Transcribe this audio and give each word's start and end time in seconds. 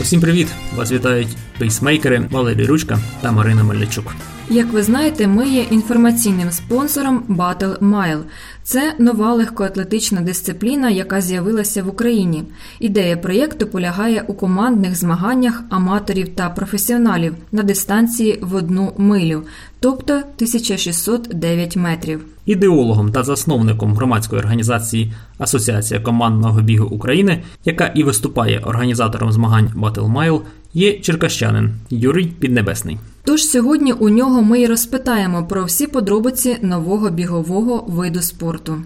Усім 0.00 0.20
привіт! 0.20 0.48
Вас 0.76 0.92
вітають 0.92 1.28
пейсмейкери 1.58 2.28
Валерій 2.30 2.66
Ручка 2.66 2.98
та 3.20 3.32
Марина 3.32 3.64
Мельничук. 3.64 4.14
Як 4.50 4.72
ви 4.72 4.82
знаєте, 4.82 5.26
ми 5.26 5.48
є 5.48 5.62
інформаційним 5.62 6.50
спонсором 6.50 7.22
Battle 7.28 7.78
Mile. 7.78 8.20
Це 8.70 8.94
нова 8.98 9.34
легкоатлетична 9.34 10.20
дисципліна, 10.20 10.90
яка 10.90 11.20
з'явилася 11.20 11.82
в 11.82 11.88
Україні. 11.88 12.44
Ідея 12.80 13.16
проєкту 13.16 13.66
полягає 13.66 14.24
у 14.28 14.34
командних 14.34 14.96
змаганнях 14.96 15.62
аматорів 15.70 16.28
та 16.28 16.50
професіоналів 16.50 17.34
на 17.52 17.62
дистанції 17.62 18.38
в 18.42 18.54
одну 18.54 18.92
милю, 18.96 19.42
тобто 19.80 20.12
1609 20.12 21.76
метрів. 21.76 22.24
Ідеологом 22.46 23.12
та 23.12 23.22
засновником 23.22 23.94
громадської 23.94 24.40
організації 24.40 25.12
Асоціація 25.38 26.00
командного 26.00 26.60
бігу 26.60 26.86
України, 26.86 27.42
яка 27.64 27.86
і 27.86 28.02
виступає 28.02 28.58
організатором 28.58 29.32
змагань 29.32 29.72
Battle 29.76 30.12
Mile, 30.12 30.40
є 30.74 30.92
черкащанин 30.92 31.74
Юрій 31.90 32.26
Піднебесний. 32.26 32.98
Тож 33.28 33.44
сьогодні 33.44 33.92
у 33.92 34.08
нього 34.08 34.42
ми 34.42 34.60
й 34.60 34.66
розпитаємо 34.66 35.46
про 35.46 35.64
всі 35.64 35.86
подробиці 35.86 36.56
нового 36.62 37.10
бігового 37.10 37.84
виду 37.88 38.22
спорту. 38.22 38.82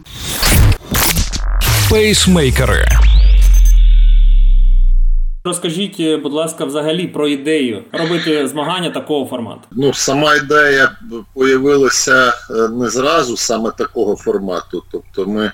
Пейсмейкери. 1.90 2.86
Розкажіть, 5.44 6.22
будь 6.22 6.32
ласка, 6.32 6.64
взагалі 6.64 7.06
про 7.06 7.28
ідею 7.28 7.84
робити 7.92 8.48
змагання 8.48 8.90
такого 8.90 9.26
формату. 9.26 9.60
Ну, 9.70 9.94
сама 9.94 10.34
ідея 10.34 10.92
появилася 11.34 12.28
е, 12.50 12.68
не 12.68 12.90
зразу 12.90 13.36
саме 13.36 13.70
такого 13.70 14.16
формату. 14.16 14.82
Тобто 14.92 15.26
ми 15.26 15.52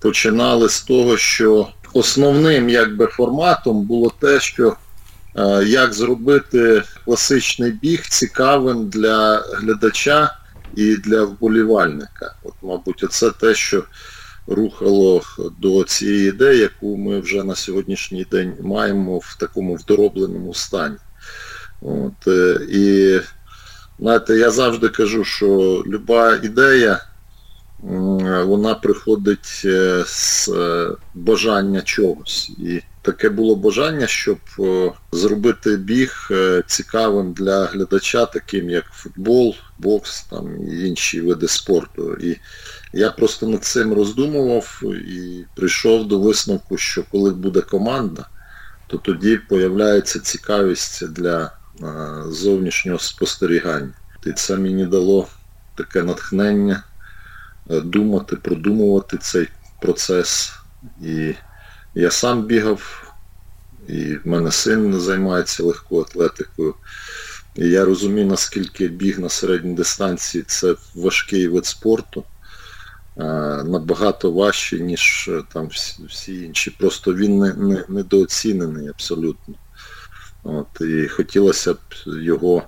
починали 0.00 0.68
з 0.68 0.82
того, 0.82 1.16
що 1.16 1.68
основним 1.92 2.68
якби 2.68 3.06
форматом 3.06 3.82
було 3.82 4.12
те, 4.20 4.40
що 4.40 4.68
е, 4.68 4.74
як 5.66 5.92
зробити 5.92 6.82
класичний 7.04 7.70
біг 7.70 8.06
цікавим 8.08 8.88
для 8.88 9.38
глядача 9.38 10.36
і 10.76 10.96
для 10.96 11.24
вболівальника. 11.24 12.34
От, 12.42 12.54
мабуть, 12.62 13.04
це 13.10 13.30
те, 13.30 13.54
що 13.54 13.84
рухало 14.46 15.22
до 15.58 15.84
цієї 15.84 16.28
ідеї, 16.28 16.60
яку 16.60 16.96
ми 16.96 17.20
вже 17.20 17.44
на 17.44 17.54
сьогоднішній 17.54 18.26
день 18.30 18.54
маємо 18.60 19.18
в 19.18 19.36
такому 19.40 19.74
вдоробленому 19.74 20.54
стані. 20.54 20.96
От, 21.82 22.28
е, 22.28 22.58
І 22.70 23.20
знаєте, 23.98 24.36
я 24.36 24.50
завжди 24.50 24.88
кажу, 24.88 25.24
що 25.24 25.82
люба 25.86 26.36
ідея 26.42 27.00
вона 28.44 28.74
приходить 28.74 29.62
е, 29.64 30.04
з 30.06 30.48
е, 30.48 30.90
бажання 31.14 31.80
чогось. 31.80 32.50
І 32.58 32.82
таке 33.04 33.28
було 33.28 33.56
бажання, 33.56 34.06
щоб 34.06 34.38
зробити 35.12 35.76
біг 35.76 36.30
цікавим 36.66 37.32
для 37.32 37.64
глядача, 37.64 38.26
таким 38.26 38.70
як 38.70 38.84
футбол, 38.84 39.54
бокс 39.78 40.22
там, 40.22 40.68
і 40.68 40.88
інші 40.88 41.20
види 41.20 41.48
спорту. 41.48 42.14
І 42.14 42.36
я 42.92 43.10
просто 43.10 43.46
над 43.46 43.64
цим 43.64 43.92
роздумував 43.92 44.82
і 45.08 45.44
прийшов 45.56 46.08
до 46.08 46.18
висновку, 46.18 46.76
що 46.76 47.04
коли 47.10 47.30
буде 47.30 47.60
команда, 47.60 48.26
то 48.86 48.98
тоді 48.98 49.36
появляється 49.36 50.20
цікавість 50.20 51.08
для 51.08 51.50
зовнішнього 52.28 52.98
спостерігання. 52.98 53.92
І 54.26 54.32
це 54.32 54.56
мені 54.56 54.86
дало 54.86 55.28
таке 55.74 56.02
натхнення 56.02 56.84
е, 57.70 57.80
думати, 57.80 58.36
продумувати 58.36 59.18
цей 59.18 59.48
процес. 59.80 60.52
І 61.02 61.34
я 61.94 62.10
сам 62.10 62.42
бігав, 62.42 63.12
і 63.88 64.14
в 64.14 64.20
мене 64.24 64.52
син 64.52 65.00
займається 65.00 65.62
легкою 65.62 66.02
атлетикою. 66.02 66.74
І 67.56 67.68
я 67.68 67.84
розумію, 67.84 68.26
наскільки 68.26 68.88
біг 68.88 69.18
на 69.18 69.28
середній 69.28 69.74
дистанції 69.74 70.44
це 70.46 70.74
важкий 70.94 71.48
вид 71.48 71.66
спорту. 71.66 72.24
Е, 73.16 73.22
набагато 73.64 74.30
важче, 74.30 74.80
ніж 74.80 75.30
е, 75.32 75.42
там 75.52 75.68
всі 76.08 76.42
інші. 76.42 76.70
Просто 76.70 77.14
він 77.14 77.38
не, 77.38 77.54
не, 77.54 77.84
недооцінений 77.88 78.88
абсолютно. 78.88 79.54
От, 80.42 80.80
І 80.80 81.08
хотілося 81.08 81.74
б 81.74 81.78
його 82.06 82.62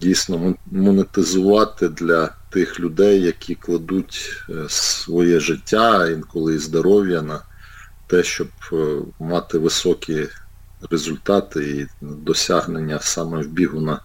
дійсно 0.00 0.54
монетизувати 0.66 1.88
для 1.88 2.30
тих 2.50 2.80
людей, 2.80 3.22
які 3.22 3.54
кладуть 3.54 4.44
е, 4.50 4.64
своє 4.68 5.40
життя, 5.40 6.08
інколи 6.08 6.54
і 6.54 6.58
здоров'я 6.58 7.22
на 7.22 7.40
те, 8.12 8.22
щоб 8.22 8.48
мати 9.20 9.58
високі 9.58 10.16
результати 10.90 11.60
і 11.60 11.86
досягнення 12.00 12.98
саме 12.98 13.42
в 13.42 13.48
бігу 13.48 13.80
на 13.80 14.00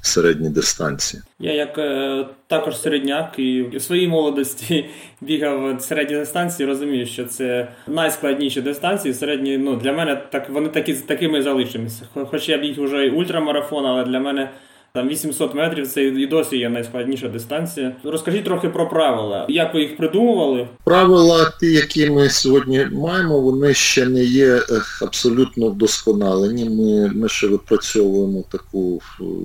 середні 0.00 0.50
дистанції. 0.50 1.22
Я 1.38 1.52
як 1.52 1.78
е, 1.78 2.26
також 2.46 2.80
середняк 2.80 3.38
і 3.38 3.62
в 3.62 3.82
своїй 3.82 4.08
молодості 4.08 4.86
бігав 5.20 5.82
середні 5.82 6.16
дистанції, 6.16 6.68
розумію, 6.68 7.06
що 7.06 7.24
це 7.24 7.68
найскладніші 7.86 8.60
дистанції. 8.60 9.14
Середні, 9.14 9.58
ну 9.58 9.76
для 9.76 9.92
мене 9.92 10.16
так 10.16 10.50
вони 10.50 10.68
такі 10.68 10.94
такими 10.94 11.42
залишимося. 11.42 12.02
Хоч 12.14 12.48
я 12.48 12.58
біг 12.58 12.82
вже 12.82 13.06
і 13.06 13.10
ультрамарафон, 13.10 13.86
але 13.86 14.04
для 14.04 14.20
мене. 14.20 14.50
Там 14.94 15.08
800 15.08 15.54
метрів 15.54 15.88
це 15.88 16.04
і 16.04 16.26
досі 16.26 16.56
є 16.58 16.68
найскладніша 16.68 17.28
дистанція. 17.28 17.96
Розкажіть 18.04 18.44
трохи 18.44 18.68
про 18.68 18.88
правила. 18.88 19.46
Як 19.48 19.74
ви 19.74 19.80
їх 19.80 19.96
придумували? 19.96 20.68
Правила, 20.84 21.52
ті, 21.60 21.72
які 21.72 22.10
ми 22.10 22.30
сьогодні 22.30 22.86
маємо, 22.92 23.40
вони 23.40 23.74
ще 23.74 24.06
не 24.06 24.24
є 24.24 24.54
е, 24.54 24.62
абсолютно 25.02 25.68
вдосконалені. 25.68 26.70
Ми 26.70 27.08
ми 27.14 27.28
ще 27.28 27.46
випрацьовуємо 27.46 28.44
таку 28.50 29.00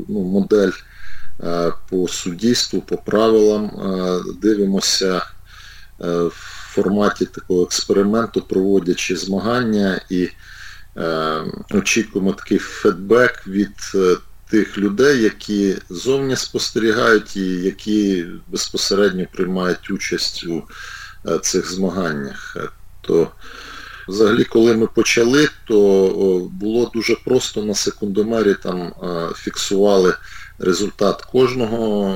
ну, 0.07 0.19
модель 0.23 0.71
е, 1.43 1.73
по 1.89 2.07
суддівству, 2.07 2.81
по 2.81 2.97
правилам. 2.97 3.65
Е, 3.65 4.19
дивимося 4.41 5.21
в 5.99 6.33
форматі 6.73 7.25
такого 7.25 7.63
експерименту, 7.63 8.41
проводячи 8.41 9.15
змагання 9.15 10.01
і 10.09 10.29
очікуємо 11.73 12.33
такий 12.33 12.57
федбек 12.57 13.47
від 13.47 13.75
тих 14.49 14.77
людей, 14.77 15.21
які 15.21 15.77
зовні 15.89 16.35
спостерігають 16.35 17.35
і 17.35 17.45
які 17.45 18.25
безпосередньо 18.47 19.25
приймають 19.33 19.91
участь 19.91 20.45
у 20.47 20.63
е, 21.29 21.39
цих 21.39 21.71
змаганнях. 21.71 22.57
Е, 22.59 22.69
то 23.01 23.31
Взагалі, 24.07 24.43
коли 24.43 24.73
ми 24.73 24.87
почали, 24.87 25.49
то 25.67 26.49
було 26.51 26.91
дуже 26.93 27.15
просто 27.15 27.63
на 27.63 27.75
секундомері 27.75 28.55
там 28.63 28.81
е, 28.81 29.29
фіксували 29.35 30.13
результат 30.59 31.21
кожного 31.21 32.15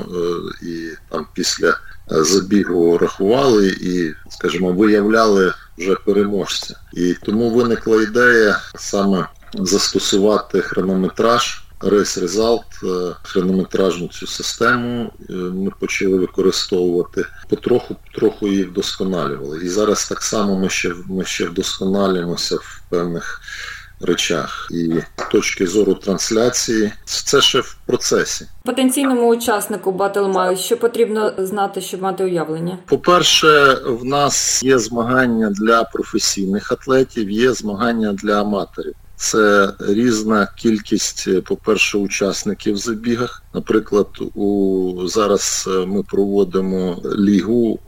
і 0.62 0.88
там 1.10 1.26
після 1.34 1.76
забігу 2.08 2.98
рахували 2.98 3.66
і, 3.68 4.14
скажімо, 4.30 4.72
виявляли 4.72 5.52
вже 5.78 5.94
переможця. 5.94 6.74
І 6.92 7.14
тому 7.22 7.50
виникла 7.50 8.02
ідея 8.02 8.60
саме 8.74 9.26
застосувати 9.54 10.60
хронометраж 10.60 11.61
Race 11.82 12.24
Result, 12.24 12.64
е, 12.84 13.16
хронометражну 13.22 14.08
цю 14.08 14.26
систему 14.26 15.10
е, 15.30 15.32
ми 15.32 15.70
почали 15.80 16.18
використовувати, 16.18 17.24
потроху 17.48 17.96
потроху 18.06 18.48
її 18.48 18.64
вдосконалювали. 18.64 19.64
І 19.64 19.68
зараз 19.68 20.08
так 20.08 20.22
само 20.22 20.58
ми 20.58 20.68
ще 20.68 20.92
ми 21.08 21.24
ще 21.24 21.44
вдосконалюємося 21.44 22.56
в 22.56 22.80
певних 22.90 23.40
речах. 24.02 24.68
І 24.70 25.00
з 25.16 25.30
точки 25.30 25.66
зору 25.66 25.94
трансляції, 25.94 26.92
це 27.04 27.40
ще 27.40 27.60
в 27.60 27.76
процесі. 27.86 28.46
Потенційному 28.64 29.28
учаснику 29.28 29.92
Battle 29.92 30.56
що 30.56 30.76
потрібно 30.76 31.32
знати, 31.38 31.80
щоб 31.80 32.02
мати 32.02 32.24
уявлення? 32.24 32.78
По-перше, 32.86 33.74
в 33.74 34.04
нас 34.04 34.62
є 34.62 34.78
змагання 34.78 35.50
для 35.50 35.84
професійних 35.84 36.72
атлетів, 36.72 37.30
є 37.30 37.52
змагання 37.52 38.12
для 38.12 38.40
аматорів. 38.40 38.94
Це 39.22 39.72
різна 39.78 40.48
кількість, 40.56 41.24
е, 41.28 41.40
по-перше, 41.40 41.98
учасників 41.98 42.74
в 42.74 42.78
забігах. 42.78 43.42
Наприклад, 43.54 44.06
у 44.34 45.08
зараз 45.08 45.68
е, 45.72 45.86
ми 45.86 46.02
проводимо 46.02 47.02
лігу 47.18 47.78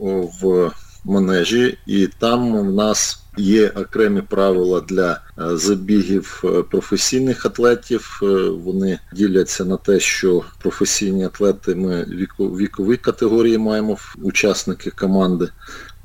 в 0.43 0.71
манежі, 1.05 1.79
і 1.87 2.09
там 2.19 2.55
у 2.55 2.73
нас 2.73 3.23
є 3.37 3.69
окремі 3.69 4.23
правила 4.23 4.81
для 4.81 5.13
е, 5.13 5.57
забігів 5.57 6.45
професійних 6.71 7.47
атлетів. 7.47 8.21
Вони 8.65 8.99
діляться 9.13 9.65
на 9.65 9.77
те, 9.77 10.01
що 10.01 10.43
професійні 10.63 11.25
атлети 11.25 11.75
ми 11.75 12.05
вікові 12.39 12.97
категорії 12.97 13.59
маємо 13.59 13.97
учасники 14.23 14.91
команди 14.91 15.49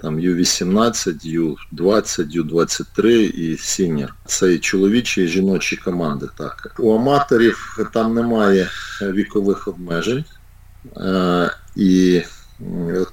там 0.02 0.20
U-18, 0.20 1.26
U-20, 1.26 2.28
U-23 2.30 3.08
і 3.12 3.58
Senior. 3.58 4.14
Це 4.26 4.54
і 4.54 4.60
чоловічі, 4.60 5.24
і 5.24 5.28
жіночі 5.28 5.78
команди. 5.78 6.28
Так. 6.38 6.76
У 6.80 6.96
аматорів 6.96 7.80
там 7.94 8.14
немає 8.14 8.70
вікових 9.02 9.68
обмежень. 9.68 10.26
Е, 10.98 11.52
і 11.76 12.22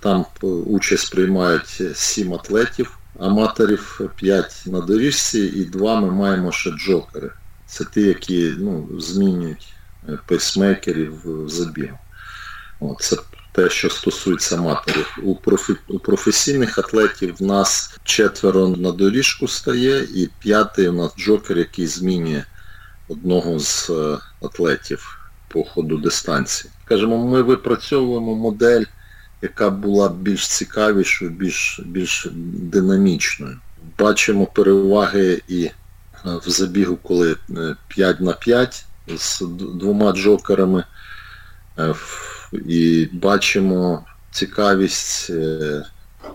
там 0.00 0.24
участь 0.66 1.12
приймають 1.12 1.82
7 1.94 2.34
атлетів, 2.34 2.98
аматорів 3.18 4.00
5 4.16 4.62
на 4.66 4.80
доріжці 4.80 5.40
і 5.40 5.64
2 5.64 6.00
ми 6.00 6.10
маємо 6.10 6.52
ще 6.52 6.70
джокери. 6.70 7.30
Це 7.66 7.84
ті, 7.84 8.00
які 8.00 8.54
ну, 8.58 8.88
змінюють 8.98 9.74
е, 10.08 10.18
пейсмейкерів 10.26 11.20
в 11.24 11.48
забігу. 11.48 11.98
Це 13.00 13.16
те, 13.56 13.70
що 13.70 13.90
стосується 13.90 14.56
аматорів. 14.56 15.18
У 15.22 15.34
профі... 15.34 15.72
у 15.88 15.98
професійних 15.98 16.78
атлетів 16.78 17.36
в 17.38 17.42
нас 17.42 17.98
четверо 18.04 18.68
на 18.68 18.92
доріжку 18.92 19.48
стає, 19.48 20.04
і 20.04 20.28
п'ятий 20.38 20.88
у 20.88 20.92
нас 20.92 21.12
джокер, 21.18 21.58
який 21.58 21.86
змінює 21.86 22.44
одного 23.08 23.58
з 23.58 23.90
е, 23.90 24.18
атлетів 24.42 25.28
по 25.48 25.64
ходу 25.64 25.96
дистанції. 25.96 26.72
Кажемо, 26.84 27.26
ми 27.26 27.42
випрацьовуємо 27.42 28.34
модель, 28.34 28.84
яка 29.42 29.70
була 29.70 30.08
більш 30.08 30.48
цікавішою, 30.48 31.30
більш, 31.30 31.80
більш 31.84 32.28
динамічною. 32.58 33.56
Бачимо 33.98 34.46
переваги 34.46 35.42
і 35.48 35.64
е, 35.64 35.72
в 36.24 36.50
забігу, 36.50 36.96
коли 36.96 37.36
5 37.88 38.20
е, 38.20 38.24
на 38.24 38.32
5 38.32 38.84
з 39.16 39.42
двома 39.74 40.12
джокерами. 40.12 40.84
І 42.52 43.08
бачимо 43.12 44.04
цікавість, 44.30 45.32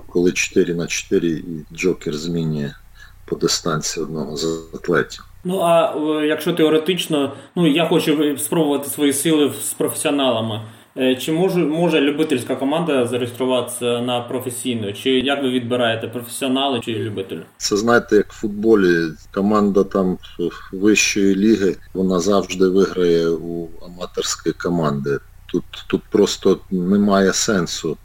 коли 0.07 0.31
4 0.31 0.73
на 0.73 0.87
4 0.87 1.29
і 1.29 1.75
Джокер 1.75 2.13
змінює 2.13 2.73
по 3.25 3.35
дистанції 3.35 4.05
одного 4.05 4.37
з 4.37 4.69
атлетів. 4.73 5.25
Ну 5.43 5.59
а 5.59 5.95
якщо 6.25 6.53
теоретично, 6.53 7.33
ну 7.55 7.67
я 7.67 7.85
хочу 7.85 8.37
спробувати 8.37 8.89
свої 8.89 9.13
сили 9.13 9.53
з 9.61 9.73
професіоналами. 9.73 10.61
Е, 10.97 11.15
чи 11.15 11.31
може 11.31 11.59
може 11.59 12.01
любительська 12.01 12.55
команда 12.55 13.07
зареєструватися 13.07 14.01
на 14.01 14.21
професійну? 14.21 14.93
Чи 14.93 15.09
як 15.09 15.43
ви 15.43 15.49
відбираєте 15.49 16.07
професіонали 16.07 16.79
чи 16.79 16.93
любителі? 16.93 17.41
Це 17.57 17.77
знаєте, 17.77 18.15
як 18.15 18.33
в 18.33 18.39
футболі 18.39 19.07
команда 19.33 19.83
там 19.83 20.17
вищої 20.71 21.35
ліги, 21.35 21.75
вона 21.93 22.19
завжди 22.19 22.67
виграє 22.67 23.29
у 23.29 23.69
аматорської 23.85 24.55
команди. 24.63 25.19
Тут 25.51 25.63
тут 25.87 26.01
просто 26.09 26.59
немає 26.71 27.33
сенсу 27.33 27.97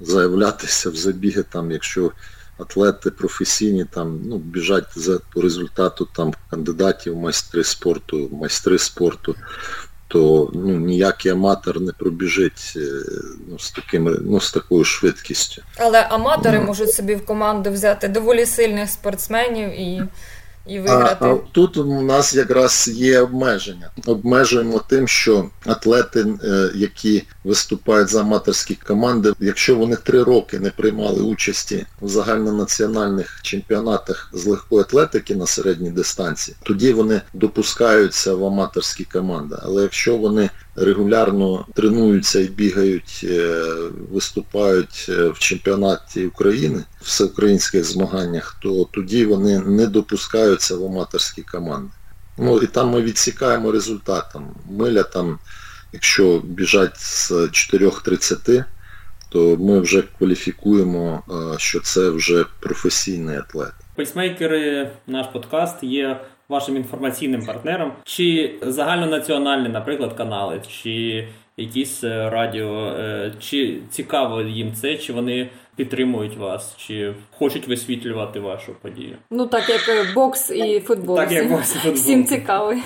заявлятися 0.00 0.90
в 0.90 0.96
забіги, 0.96 1.42
там, 1.42 1.70
якщо 1.70 2.12
атлети 2.58 3.10
професійні 3.10 3.84
там, 3.84 4.20
ну, 4.24 4.38
біжать 4.38 4.88
за 4.96 5.18
по 5.34 5.40
результату 5.40 6.08
там 6.16 6.34
кандидатів 6.50 7.16
майстри 7.16 7.64
спорту, 7.64 8.28
майстри 8.32 8.78
спорту, 8.78 9.34
то 10.08 10.50
ну, 10.54 10.78
ніякий 10.78 11.32
аматор 11.32 11.80
не 11.80 11.92
пробіжить 11.92 12.72
е, 12.76 12.80
ну, 13.48 13.58
з 13.58 13.70
таким, 13.70 14.18
ну, 14.24 14.40
з 14.40 14.52
такою 14.52 14.84
швидкістю. 14.84 15.62
Але 15.76 16.00
аматори 16.00 16.58
ну. 16.58 16.66
можуть 16.66 16.92
собі 16.92 17.14
в 17.14 17.26
команду 17.26 17.70
взяти 17.70 18.08
доволі 18.08 18.46
сильних 18.46 18.90
спортсменів 18.90 19.80
і 19.80 20.02
і 20.66 20.80
виграти. 20.80 21.16
А, 21.20 21.28
а 21.28 21.38
Тут 21.52 21.76
у 21.76 22.02
нас 22.02 22.34
якраз 22.34 22.90
є 22.94 23.20
обмеження. 23.20 23.90
Обмежуємо 24.06 24.80
тим, 24.88 25.08
що 25.08 25.50
атлети, 25.66 26.26
е, 26.44 26.70
які 26.74 27.24
виступають 27.44 28.08
за 28.08 28.20
аматорські 28.20 28.74
команди, 28.74 29.32
якщо 29.40 29.76
вони 29.76 29.96
три 29.96 30.22
роки 30.22 30.58
не 30.58 30.70
приймали 30.70 31.22
участі 31.22 31.86
в 32.02 32.08
загальнонаціональних 32.08 33.40
чемпіонатах 33.42 34.30
з 34.32 34.46
легкої 34.46 34.80
атлетики 34.80 35.36
на 35.36 35.46
середній 35.46 35.90
дистанції, 35.90 36.56
тоді 36.62 36.92
вони 36.92 37.20
допускаються 37.32 38.34
в 38.34 38.46
аматорські 38.46 39.04
команди. 39.04 39.56
Але 39.62 39.82
якщо 39.82 40.16
вони 40.16 40.50
регулярно 40.76 41.66
тренуються 41.74 42.40
і 42.40 42.44
бігають, 42.44 43.20
е, 43.24 43.64
виступають 44.12 45.06
е, 45.08 45.28
в 45.28 45.38
чемпіонаті 45.38 46.26
України 46.26 46.84
в 47.00 47.04
всеукраїнських 47.04 47.84
змаганнях, 47.84 48.56
то 48.62 48.88
тоді 48.92 49.24
вони 49.24 49.58
не 49.60 49.86
допускаються 49.86 50.76
в 50.76 50.86
аматорські 50.86 51.42
команди. 51.42 51.90
Ну 52.38 52.58
і 52.58 52.66
там 52.66 52.90
ми 52.90 53.02
відсікаємо 53.02 53.72
результатом. 53.72 54.54
Миля 54.70 55.02
там, 55.02 55.38
якщо 55.92 56.42
біжать 56.44 56.96
з 56.96 57.30
4.30, 57.30 58.64
то 59.28 59.56
ми 59.56 59.80
вже 59.80 60.02
кваліфікуємо, 60.18 61.22
е, 61.30 61.58
що 61.58 61.80
це 61.80 62.10
вже 62.10 62.44
професійний 62.60 63.36
атлет. 63.36 63.72
Пейсмейкери, 63.96 64.90
наш 65.06 65.26
подкаст 65.26 65.82
є 65.82 66.20
вашим 66.52 66.76
інформаційним 66.76 67.46
партнером, 67.46 67.92
чи 68.04 68.54
загальнонаціональні, 68.62 69.68
наприклад, 69.68 70.12
канали, 70.12 70.60
чи 70.68 71.28
якісь 71.56 72.04
е, 72.04 72.30
радіо, 72.30 72.86
е, 72.86 73.32
чи 73.40 73.78
цікаво 73.90 74.42
їм 74.42 74.74
це, 74.74 74.96
чи 74.96 75.12
вони 75.12 75.50
підтримують 75.76 76.36
вас, 76.36 76.74
чи 76.76 77.14
хочуть 77.38 77.68
висвітлювати 77.68 78.40
вашу 78.40 78.74
подію? 78.82 79.16
Ну 79.30 79.46
так 79.46 79.68
як 79.68 79.88
е, 79.88 80.12
бокс 80.14 80.50
і 80.50 80.80
футбол. 80.80 81.16
Так 81.16 81.32
як 81.32 81.50
бокс 81.50 81.70
і 81.70 81.78
футбол. 81.78 81.94
Всім 81.94 82.26
цікавий. 82.26 82.78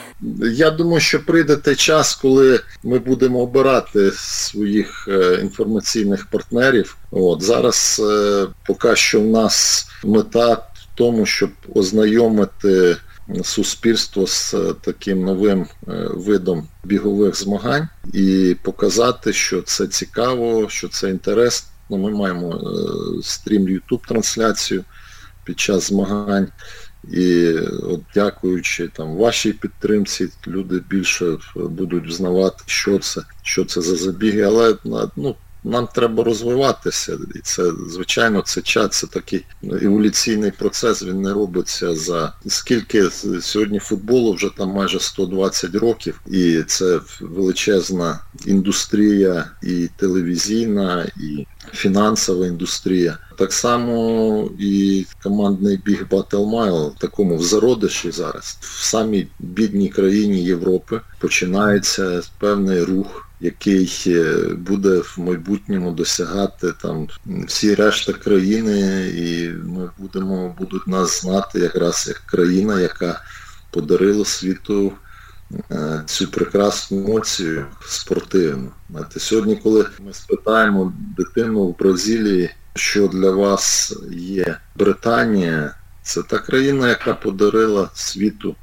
Я 0.52 0.70
думаю, 0.70 1.00
що 1.00 1.26
прийде 1.26 1.56
той 1.56 1.76
час, 1.76 2.14
коли 2.14 2.60
ми 2.82 2.98
будемо 2.98 3.38
обирати 3.38 4.10
своїх 4.14 5.08
інформаційних 5.42 6.26
партнерів. 6.30 6.96
От 7.10 7.42
зараз 7.42 8.02
поки 8.66 8.96
що 8.96 9.20
в 9.20 9.26
нас 9.26 9.86
мета 10.04 10.52
в 10.52 10.86
тому, 10.94 11.26
щоб 11.26 11.50
ознайомити 11.74 12.96
суспільство 13.42 14.26
з 14.26 14.54
е, 14.54 14.74
таким 14.80 15.24
новим 15.24 15.66
е, 15.88 15.92
видом 16.14 16.68
бігових 16.84 17.36
змагань 17.36 17.88
і 18.12 18.56
показати, 18.62 19.32
що 19.32 19.62
це 19.62 19.86
цікаво, 19.86 20.68
що 20.68 20.88
це 20.88 21.10
інтересно. 21.10 21.68
Ми 21.90 22.10
маємо 22.10 22.54
е, 22.54 23.22
стрім 23.22 23.62
YouTube 23.62 24.08
трансляцію 24.08 24.84
під 25.44 25.60
час 25.60 25.88
змагань. 25.88 26.48
І 27.12 27.52
от 27.82 28.00
дякуючи 28.14 28.88
там 28.88 29.16
вашій 29.16 29.52
підтримці, 29.52 30.28
люди 30.46 30.82
більше 30.90 31.38
будуть 31.54 32.08
взнавати, 32.08 32.62
що 32.66 32.98
це, 32.98 33.20
що 33.42 33.64
це 33.64 33.80
за 33.80 33.96
забіги. 33.96 34.42
Але 34.42 34.74
ну, 35.16 35.36
нам 35.66 35.88
треба 35.94 36.24
розвиватися, 36.24 37.18
і 37.34 37.38
це 37.38 37.72
звичайно 37.88 38.42
це 38.42 38.62
час, 38.62 38.90
це 38.90 39.06
такий 39.06 39.44
еволюційний 39.82 40.50
процес. 40.50 41.02
Він 41.02 41.22
не 41.22 41.32
робиться 41.32 41.94
за 41.94 42.32
скільки 42.46 43.10
сьогодні 43.40 43.78
футболу 43.78 44.32
вже 44.32 44.50
там 44.56 44.68
майже 44.68 45.00
120 45.00 45.74
років, 45.74 46.20
і 46.26 46.62
це 46.66 47.00
величезна 47.20 48.20
індустрія, 48.46 49.50
і 49.62 49.88
телевізійна, 49.96 51.06
і 51.20 51.46
фінансова 51.72 52.46
індустрія. 52.46 53.18
Так 53.38 53.52
само 53.52 54.50
і 54.58 55.06
командний 55.22 55.80
біг 55.84 56.06
Battle 56.10 56.50
Mile 56.50 56.88
в 56.88 56.98
такому 56.98 57.36
в 57.36 57.42
зародиші 57.42 58.10
зараз 58.10 58.58
в 58.60 58.84
самій 58.84 59.28
бідній 59.38 59.88
країні 59.88 60.44
Європи 60.44 61.00
починається 61.18 62.22
певний 62.38 62.82
рух 62.82 63.25
який 63.40 64.04
е, 64.06 64.48
буде 64.54 64.98
в 64.98 65.14
майбутньому 65.18 65.92
досягати 65.92 66.72
там 66.82 67.08
всі 67.46 67.74
решта 67.74 68.12
країни, 68.12 69.06
і 69.16 69.48
ми 69.48 69.90
будемо 69.98 70.54
будуть 70.58 70.86
нас 70.86 71.20
знати 71.20 71.58
якраз 71.58 72.04
як 72.08 72.22
країна, 72.26 72.80
яка 72.80 73.20
подарила 73.70 74.24
світу 74.24 74.92
е, 75.70 76.02
цю 76.06 76.28
прекрасну 76.28 76.98
емоцію 76.98 77.66
спортивну. 77.86 78.70
Сьогодні, 79.16 79.56
коли 79.56 79.86
ми 80.06 80.12
спитаємо 80.12 80.92
дитину 81.16 81.64
в 81.64 81.78
Бразилії, 81.78 82.50
що 82.74 83.08
для 83.08 83.30
вас 83.30 83.94
є 84.12 84.58
Британія, 84.76 85.74
це 86.02 86.22
та 86.22 86.38
країна, 86.38 86.88
яка 86.88 87.14
подарила 87.14 87.90
світу 87.94 88.56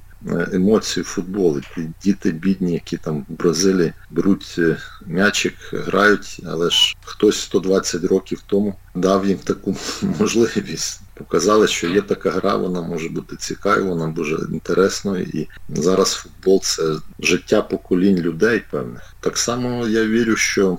емоції 0.54 1.04
в 1.04 1.08
футбол. 1.08 1.62
Діти 2.04 2.32
бідні, 2.32 2.74
які 2.74 2.98
там 2.98 3.26
в 3.30 3.34
Бразилії 3.34 3.94
беруть 4.12 4.56
е, 4.58 4.78
м'ячик, 5.06 5.54
грають, 5.72 6.42
але 6.46 6.70
ж 6.70 6.96
хтось 7.06 7.40
120 7.40 8.04
років 8.04 8.44
тому 8.48 8.76
дав 8.96 9.26
їм 9.26 9.38
таку 9.38 9.78
можливість. 10.20 11.02
Показали, 11.14 11.68
що 11.68 11.88
є 11.88 12.02
така 12.02 12.32
гра, 12.32 12.56
вона 12.56 12.82
може 12.82 13.10
бути 13.10 13.36
цікавою, 13.36 13.88
вона 13.88 14.08
дуже 14.08 14.36
інтересною. 14.52 15.24
І 15.24 15.48
зараз 15.70 16.14
футбол 16.14 16.62
це 16.62 16.84
життя 17.20 17.62
поколінь 17.62 18.18
людей 18.18 18.64
певних. 18.72 19.02
Так 19.20 19.38
само 19.38 19.88
я 19.88 20.06
вірю, 20.06 20.36
що 20.36 20.78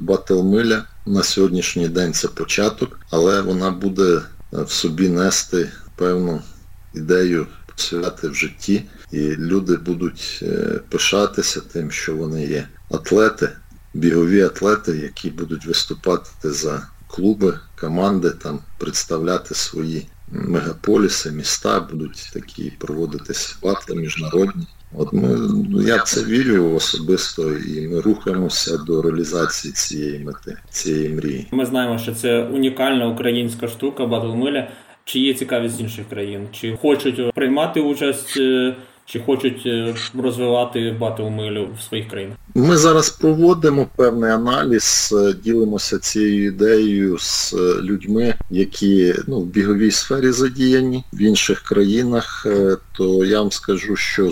Батл 0.00 0.42
Миля 0.42 0.84
на 1.06 1.22
сьогоднішній 1.22 1.88
день 1.88 2.12
це 2.12 2.28
початок, 2.28 3.00
але 3.10 3.40
вона 3.40 3.70
буде 3.70 4.22
в 4.52 4.70
собі 4.70 5.08
нести 5.08 5.72
певну 5.96 6.42
ідею 6.94 7.46
працювати 7.76 8.28
в 8.28 8.34
житті, 8.34 8.82
і 9.12 9.20
люди 9.36 9.76
будуть 9.76 10.40
е, 10.42 10.80
пишатися 10.88 11.60
тим, 11.72 11.90
що 11.90 12.16
вони 12.16 12.46
є 12.46 12.68
атлети, 12.90 13.48
бігові 13.94 14.42
атлети, 14.42 14.92
які 14.96 15.30
будуть 15.30 15.66
виступати 15.66 16.30
за 16.42 16.88
клуби, 17.06 17.58
команди, 17.80 18.30
там 18.30 18.58
представляти 18.78 19.54
свої 19.54 20.06
мегаполіси, 20.28 21.30
міста, 21.30 21.80
будуть 21.80 22.30
такі 22.32 22.72
проводитися 22.78 23.56
батли 23.62 23.96
міжнародні. 23.96 24.66
От 24.94 25.12
ми, 25.12 25.28
ну, 25.70 25.82
я 25.82 25.98
це 25.98 26.24
вірю 26.24 26.74
особисто, 26.74 27.52
і 27.52 27.88
ми 27.88 28.00
рухаємося 28.00 28.76
до 28.76 29.02
реалізації 29.02 29.74
цієї 29.74 30.18
мети, 30.18 30.56
цієї 30.70 31.08
мрії. 31.08 31.46
Ми 31.50 31.66
знаємо, 31.66 31.98
що 31.98 32.14
це 32.14 32.42
унікальна 32.42 33.06
українська 33.08 33.68
штука, 33.68 34.06
Батл 34.06 34.34
Миля. 34.34 34.68
Чи 35.08 35.18
є 35.18 35.34
цікавість 35.34 35.76
з 35.76 35.80
інших 35.80 36.08
країн, 36.08 36.48
чи 36.52 36.78
хочуть 36.82 37.34
приймати 37.34 37.80
участь 37.80 38.36
е, 38.36 38.76
чи 39.04 39.20
хочуть 39.20 39.62
е, 39.66 39.94
розвивати 40.18 40.96
батл-милю 41.00 41.68
в 41.78 41.82
своїх 41.82 42.08
країнах? 42.08 42.36
Ми 42.54 42.76
зараз 42.76 43.10
проводимо 43.10 43.86
певний 43.96 44.30
аналіз, 44.30 45.14
е, 45.16 45.34
ділимося 45.44 45.98
цією 45.98 46.46
ідеєю 46.46 47.18
з 47.18 47.54
людьми, 47.82 48.34
які 48.50 49.14
ну, 49.26 49.40
в 49.40 49.46
біговій 49.46 49.90
сфері 49.90 50.30
задіяні 50.30 51.04
в 51.12 51.20
інших 51.22 51.60
країнах. 51.62 52.46
То 52.98 53.24
я 53.24 53.40
вам 53.40 53.52
скажу, 53.52 53.96
що 53.96 54.30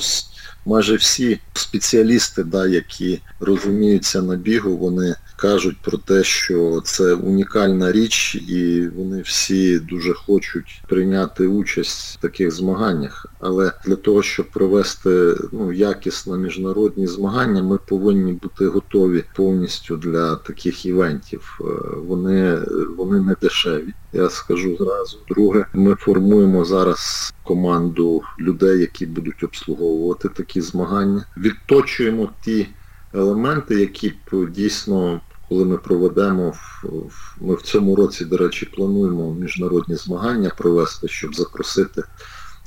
майже 0.66 0.96
всі 0.96 1.38
спеціалісти, 1.52 2.44
да, 2.44 2.66
які 2.66 3.20
розуміються 3.40 4.22
на 4.22 4.36
бігу, 4.36 4.76
вони 4.76 5.14
кажуть 5.44 5.76
про 5.82 5.98
те, 5.98 6.24
що 6.24 6.80
це 6.84 7.14
унікальна 7.14 7.92
річ, 7.92 8.34
і 8.34 8.88
вони 8.96 9.22
всі 9.22 9.78
дуже 9.78 10.14
хочуть 10.14 10.82
прийняти 10.88 11.46
участь 11.46 12.18
в 12.18 12.20
таких 12.20 12.50
змаганнях. 12.50 13.26
Але 13.40 13.72
для 13.86 13.96
того, 13.96 14.22
щоб 14.22 14.50
провести 14.50 15.34
ну, 15.52 15.72
якісно 15.72 16.36
міжнародні 16.36 17.06
змагання, 17.06 17.62
ми 17.62 17.78
повинні 17.78 18.32
бути 18.32 18.66
готові 18.66 19.24
повністю 19.36 19.96
для 19.96 20.36
таких 20.36 20.86
івентів. 20.86 21.60
Е, 21.60 21.64
вони, 21.96 22.58
Вони 22.96 23.20
не 23.20 23.36
дешеві. 23.42 23.94
Я 24.12 24.30
скажу 24.30 24.76
зразу. 24.76 25.18
Друге, 25.28 25.66
ми 25.74 25.94
формуємо 25.94 26.64
зараз 26.64 27.34
команду 27.42 28.22
людей, 28.40 28.80
які 28.80 29.06
будуть 29.06 29.44
обслуговувати 29.44 30.28
такі 30.28 30.60
змагання. 30.60 31.26
Відточуємо 31.36 32.28
ті 32.44 32.66
елементи, 33.14 33.74
які 33.74 34.08
б 34.32 34.50
дійсно, 34.50 35.20
коли 35.48 35.64
ми 35.64 35.76
проведемо, 35.76 36.54
ми 37.40 37.54
в 37.54 37.62
цьому 37.62 37.96
році, 37.96 38.24
до 38.24 38.36
речі, 38.36 38.66
плануємо 38.76 39.34
міжнародні 39.34 39.96
змагання 39.96 40.52
провести, 40.58 41.08
щоб 41.08 41.34
запросити 41.34 42.02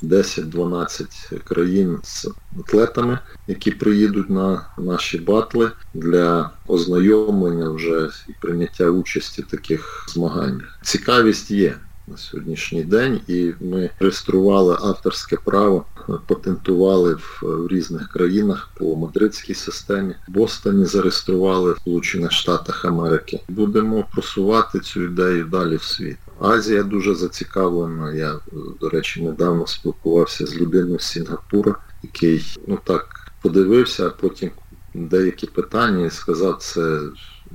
10-12 0.02 1.38
країн 1.44 1.98
з 2.02 2.28
атлетами, 2.60 3.18
які 3.46 3.70
приїдуть 3.70 4.30
на 4.30 4.66
наші 4.78 5.18
батли 5.18 5.70
для 5.94 6.50
ознайомлення 6.66 7.70
вже 7.70 8.10
і 8.28 8.32
прийняття 8.40 8.84
участі 8.84 9.42
в 9.42 9.46
таких 9.46 10.06
змаганнях. 10.08 10.78
Цікавість 10.82 11.50
є 11.50 11.74
на 12.10 12.16
сьогоднішній 12.16 12.84
день, 12.84 13.20
і 13.28 13.52
ми 13.60 13.90
реєстрували 14.00 14.76
авторське 14.80 15.36
право, 15.44 15.84
патентували 16.26 17.14
в, 17.14 17.40
в 17.42 17.68
різних 17.68 18.08
країнах 18.08 18.70
по 18.78 18.96
мадридській 18.96 19.54
системі. 19.54 20.14
В 20.28 20.32
Бостоні 20.32 20.84
зареєстрували 20.84 21.72
в 21.72 21.76
Сполучених 21.78 22.32
Штатах 22.32 22.84
Америки. 22.84 23.40
Будемо 23.48 24.04
просувати 24.12 24.80
цю 24.80 25.02
ідею 25.02 25.44
далі 25.44 25.76
в 25.76 25.82
світ. 25.82 26.16
Азія 26.40 26.82
дуже 26.82 27.14
зацікавлена. 27.14 28.12
Я, 28.12 28.34
до 28.80 28.88
речі, 28.88 29.22
недавно 29.22 29.66
спілкувався 29.66 30.46
з 30.46 30.56
людиною 30.56 30.98
з 30.98 31.06
Сінгапура, 31.06 31.74
який 32.02 32.58
ну 32.66 32.78
так 32.84 33.32
подивився, 33.42 34.06
а 34.06 34.10
потім 34.10 34.50
деякі 34.94 35.46
питання 35.46 36.06
і 36.06 36.10
сказав, 36.10 36.56
це 36.60 37.00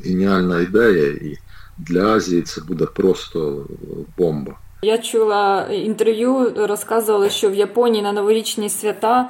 геніальна 0.06 0.62
ідея. 0.62 1.08
і 1.08 1.38
для 1.78 2.06
Азії 2.06 2.42
це 2.42 2.62
буде 2.62 2.86
просто 2.86 3.68
бомба. 4.18 4.60
Я 4.84 4.98
чула 4.98 5.68
інтерв'ю, 5.72 6.54
розказували, 6.56 7.30
що 7.30 7.50
в 7.50 7.56
Японії 7.56 8.04
на 8.04 8.12
новорічні 8.12 8.70
свята 8.70 9.30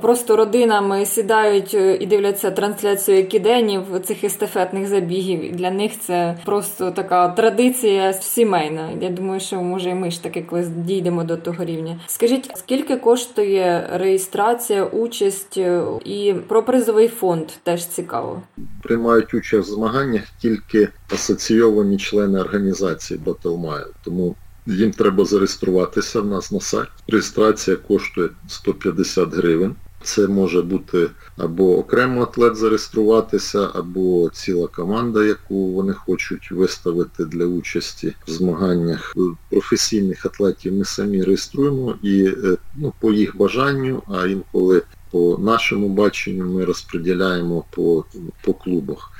просто 0.00 0.36
родинами 0.36 1.06
сідають 1.06 1.74
е, 1.74 1.96
і 1.96 2.06
дивляться 2.06 2.50
трансляцію 2.50 3.18
екіденів 3.18 3.82
цих 4.04 4.24
естафетних 4.24 4.88
забігів. 4.88 5.56
Для 5.56 5.70
них 5.70 5.92
це 6.00 6.38
просто 6.44 6.90
така 6.90 7.28
традиція 7.28 8.12
сімейна. 8.12 8.90
Я 9.00 9.10
думаю, 9.10 9.40
що 9.40 9.56
може 9.56 9.90
і 9.90 9.94
ми 9.94 10.10
ж 10.10 10.22
таки 10.22 10.42
колись 10.42 10.68
дійдемо 10.68 11.24
до 11.24 11.36
того 11.36 11.64
рівня. 11.64 12.00
Скажіть, 12.06 12.50
скільки 12.54 12.96
коштує 12.96 13.90
реєстрація, 13.92 14.84
участь 14.84 15.58
е, 15.58 15.82
і 16.04 16.34
про 16.48 16.62
призовий 16.62 17.08
фонд 17.08 17.46
теж 17.62 17.86
цікаво. 17.86 18.42
Приймають 18.82 19.34
участь 19.34 19.68
в 19.68 19.72
змаганнях 19.72 20.22
тільки 20.40 20.88
асоційовані 21.14 21.96
члени 21.96 22.40
організації 22.40 23.20
Battlemile. 23.26 23.86
тому 24.04 24.34
їм 24.66 24.90
треба 24.90 25.24
зареєструватися 25.24 26.20
в 26.20 26.26
нас 26.26 26.52
на 26.52 26.60
сайті. 26.60 26.90
Реєстрація 27.08 27.76
коштує 27.76 28.28
150 28.48 29.34
гривень. 29.34 29.74
Це 30.04 30.28
може 30.28 30.62
бути 30.62 31.10
або 31.36 31.78
окремо 31.78 32.22
атлет 32.22 32.56
зареєструватися, 32.56 33.70
або 33.74 34.30
ціла 34.32 34.66
команда, 34.66 35.24
яку 35.24 35.72
вони 35.72 35.92
хочуть 35.92 36.50
виставити 36.50 37.24
для 37.24 37.44
участі 37.44 38.14
в 38.26 38.30
змаганнях. 38.30 39.16
Професійних 39.50 40.26
атлетів 40.26 40.72
ми 40.72 40.84
самі 40.84 41.22
реєструємо 41.22 41.94
і 42.02 42.24
е, 42.24 42.56
ну, 42.76 42.92
по 43.00 43.12
їх 43.12 43.36
бажанню, 43.36 44.02
а 44.06 44.26
інколи 44.26 44.82
по 45.10 45.38
нашому 45.38 45.88
баченню 45.88 46.44
ми 46.44 46.64
розподіляємо 46.64 47.64
по, 47.70 48.04
по 48.44 48.54
клубах. 48.54 49.12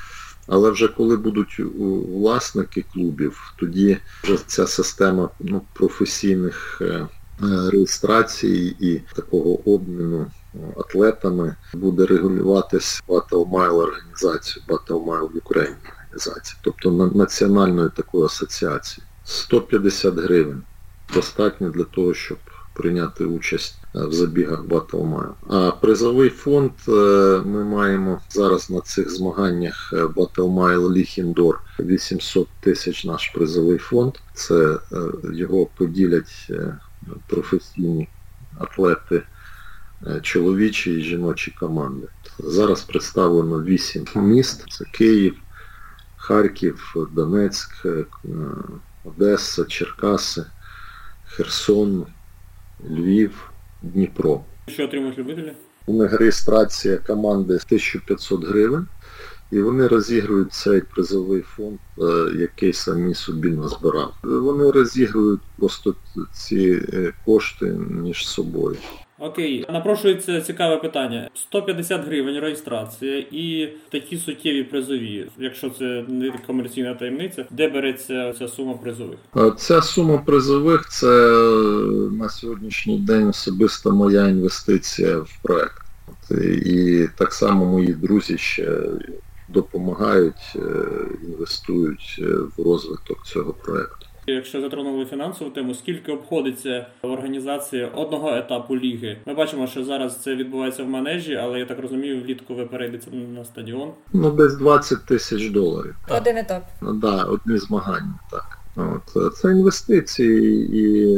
Але 0.46 0.70
вже 0.70 0.88
коли 0.88 1.16
будуть 1.16 1.60
власники 2.08 2.84
клубів, 2.92 3.54
тоді 3.58 3.98
вже 4.22 4.38
ця 4.46 4.66
система 4.66 5.30
ну, 5.40 5.62
професійних 5.72 6.78
е, 6.80 6.84
е, 6.84 7.08
реєстрацій 7.70 8.76
і 8.80 9.00
такого 9.14 9.70
обміну 9.74 10.26
атлетами 10.76 11.56
буде 11.74 12.06
регулюватись 12.06 13.02
Battle 13.08 13.50
Mile 13.50 13.74
організацією, 13.74 14.62
Battle 14.68 15.04
Mile 15.04 15.28
Ukraine 15.28 15.76
організації, 15.92 16.58
тобто 16.62 16.90
національною 17.14 17.90
такою 17.90 18.24
асоціацією. 18.24 19.08
150 19.24 20.14
гривень 20.14 20.62
достатньо 21.14 21.70
для 21.70 21.84
того, 21.84 22.14
щоб 22.14 22.38
прийняти 22.74 23.24
участь 23.24 23.78
в 23.94 24.12
забігах 24.12 24.64
Battle 24.64 25.28
А 25.48 25.70
призовий 25.70 26.30
фонд 26.30 26.72
е, 26.88 26.90
ми 27.44 27.64
маємо 27.64 28.20
зараз 28.30 28.70
на 28.70 28.80
цих 28.80 29.10
змаганнях 29.10 29.90
е, 29.92 29.96
Battle 29.96 30.54
Mile 30.54 30.92
Ліхіндор 30.92 31.60
800 31.80 32.48
тисяч 32.60 33.04
наш 33.04 33.28
призовий 33.28 33.78
фонд. 33.78 34.14
Це 34.34 34.78
е, 34.92 34.98
його 35.32 35.66
поділять 35.66 36.52
професійні 37.26 38.08
атлети 38.58 39.22
чоловічі 40.22 40.92
і 40.92 41.02
жіночі 41.02 41.54
команди. 41.60 42.06
Зараз 42.38 42.82
представлено 42.82 43.62
8 43.62 44.04
міст. 44.14 44.64
Це 44.70 44.84
Київ, 44.84 45.36
Харків, 46.16 46.94
Донецьк, 47.12 47.86
Одеса, 49.04 49.64
Черкаси, 49.64 50.44
Херсон, 51.26 52.06
Львів. 52.90 53.50
Дніпро. 53.82 54.40
Що 54.68 54.84
отримують 54.84 55.18
любителі? 55.18 55.52
У 55.86 55.92
них 55.92 56.12
реєстрація 56.12 56.96
команди 56.96 57.54
1500 57.54 58.44
гривень, 58.44 58.86
і 59.52 59.60
вони 59.60 59.86
розігрують 59.86 60.52
цей 60.52 60.80
призовий 60.80 61.40
фонд, 61.42 61.78
е, 61.98 62.02
який 62.38 62.72
самі 62.72 63.14
собі 63.14 63.48
назбирав. 63.48 64.14
Вони 64.22 64.70
розігрують 64.70 65.40
просто 65.58 65.94
ці 66.32 66.82
е, 66.92 67.12
кошти 67.24 67.66
між 67.90 68.28
собою. 68.28 68.76
Окей, 69.18 69.66
напрошується 69.68 70.40
цікаве 70.40 70.76
питання: 70.76 71.30
150 71.34 72.04
гривень 72.06 72.40
реєстрація 72.40 73.18
і 73.30 73.68
такі 73.90 74.18
суттєві 74.18 74.62
призові, 74.62 75.26
якщо 75.38 75.70
це 75.70 76.04
не 76.08 76.32
комерційна 76.46 76.94
таємниця, 76.94 77.44
де 77.50 77.68
береться 77.68 78.34
ця 78.38 78.48
сума 78.48 78.74
призових? 78.74 79.18
Ця 79.56 79.82
сума 79.82 80.18
призових 80.18 80.88
це 80.88 81.06
на 82.12 82.28
сьогоднішній 82.28 82.98
день 82.98 83.28
особиста 83.28 83.90
моя 83.90 84.28
інвестиція 84.28 85.18
в 85.18 85.38
проект. 85.42 85.84
І 86.66 87.06
так 87.18 87.32
само 87.32 87.64
мої 87.64 87.92
друзі 87.92 88.38
ще 88.38 88.80
допомагають, 89.48 90.56
е, 90.56 90.60
інвестують 91.22 92.16
е, 92.18 92.24
в 92.56 92.62
розвиток 92.64 93.26
цього 93.26 93.52
проекту. 93.52 94.06
Якщо 94.26 94.60
затронули 94.60 95.04
фінансову 95.06 95.50
тему, 95.50 95.74
скільки 95.74 96.12
обходиться 96.12 96.86
в 97.02 97.06
організації 97.10 97.88
одного 97.94 98.36
етапу 98.36 98.76
ліги? 98.76 99.16
Ми 99.26 99.34
бачимо, 99.34 99.66
що 99.66 99.84
зараз 99.84 100.22
це 100.22 100.34
відбувається 100.34 100.84
в 100.84 100.88
манежі, 100.88 101.34
але 101.34 101.58
я 101.58 101.66
так 101.66 101.78
розумію, 101.78 102.22
влітку 102.22 102.54
ви 102.54 102.66
перейдете 102.66 103.16
на 103.16 103.44
стадіон. 103.44 103.90
Ну, 104.12 104.30
десь 104.30 104.56
20 104.56 105.06
тисяч 105.06 105.48
доларів. 105.48 105.96
Один 106.08 106.36
етап. 106.36 106.62
Так, 106.80 106.94
да, 106.94 107.24
одні 107.24 107.58
змагання, 107.58 108.14
так. 108.30 108.58
От, 108.76 109.34
Це 109.34 109.50
інвестиції, 109.50 110.70
і 110.78 111.16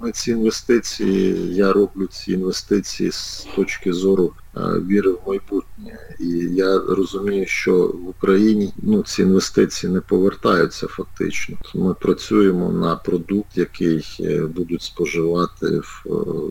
ми 0.00 0.12
ці 0.12 0.30
інвестиції, 0.30 1.54
я 1.54 1.72
роблю 1.72 2.06
ці 2.06 2.32
інвестиції 2.32 3.10
з 3.10 3.48
точки 3.56 3.92
зору 3.92 4.32
віри 4.56 5.10
в 5.10 5.18
майбутнє. 5.26 5.98
І 6.20 6.28
я 6.54 6.78
розумію, 6.78 7.46
що 7.46 7.86
в 7.86 8.08
Україні 8.08 8.72
ну, 8.82 9.02
ці 9.02 9.22
інвестиції 9.22 9.92
не 9.92 10.00
повертаються 10.00 10.86
фактично. 10.86 11.56
Ми 11.74 11.94
працюємо 11.94 12.72
на 12.72 12.96
продукт, 12.96 13.58
який 13.58 14.16
е, 14.20 14.40
будуть 14.40 14.82
споживати 14.82 15.66
в, 15.66 16.04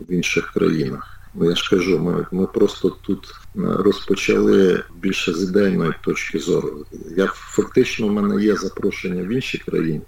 в 0.08 0.12
інших 0.12 0.52
країнах. 0.54 1.20
Ну, 1.34 1.50
я 1.50 1.56
ж 1.56 1.70
кажу, 1.70 1.98
ми 1.98 2.26
ми 2.32 2.46
просто 2.46 2.96
тут 3.02 3.34
е, 3.56 3.60
розпочали 3.60 4.84
більше 5.00 5.32
з 5.32 5.42
ідейної 5.42 5.92
точки 6.04 6.38
зору. 6.38 6.86
Я 7.16 7.26
Фактично 7.34 8.08
в 8.08 8.12
мене 8.12 8.44
є 8.44 8.56
запрошення 8.56 9.22
в 9.22 9.28
інші 9.28 9.58
країни, 9.58 10.00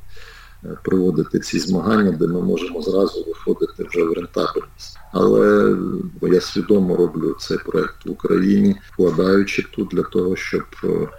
проводити 0.84 1.38
ці 1.38 1.58
змагання, 1.58 2.10
де 2.10 2.26
ми 2.26 2.42
можемо 2.42 2.82
зразу 2.82 3.24
виходити 3.24 3.84
вже 3.84 4.02
в 4.02 4.12
рентабельність. 4.12 4.98
Але 5.12 5.76
я 6.22 6.40
свідомо 6.40 6.96
роблю 6.96 7.36
цей 7.40 7.58
проект 7.58 8.06
в 8.06 8.10
Україні, 8.10 8.76
вкладаючи 8.92 9.64
тут 9.74 9.88
для 9.88 10.02
того, 10.02 10.36
щоб 10.36 10.64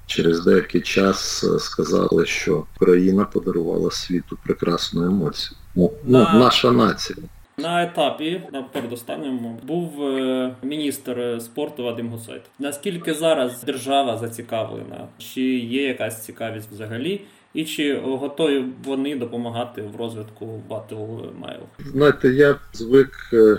через 0.05 0.45
деякий 0.45 0.81
час 0.81 1.45
сказали, 1.59 2.25
що 2.25 2.63
Україна 2.75 3.25
подарувала 3.25 3.91
світу 3.91 4.38
прекрасну 4.45 5.05
емоцію. 5.05 5.57
Ну, 5.75 5.91
на... 6.03 6.33
Наша 6.33 6.71
нація. 6.71 7.17
На 7.57 7.83
етапі, 7.83 8.41
на 8.53 8.63
передостанньому, 8.63 9.59
був 9.63 10.03
е, 10.03 10.55
міністр 10.63 11.38
спорту 11.41 11.83
Вадим 11.83 12.09
Гусайт. 12.09 12.41
Наскільки 12.59 13.13
зараз 13.13 13.63
держава 13.63 14.17
зацікавлена? 14.17 15.07
Чи 15.17 15.41
є 15.57 15.83
якась 15.88 16.25
цікавість 16.25 16.71
взагалі? 16.71 17.21
І 17.53 17.65
чи 17.65 18.00
готові 18.00 18.65
вони 18.83 19.15
допомагати 19.15 19.81
в 19.81 19.95
розвитку 19.95 20.62
Battle 20.69 21.19
Mail? 21.41 21.91
Знаєте, 21.91 22.29
я 22.29 22.55
звик 22.74 23.29
е, 23.33 23.57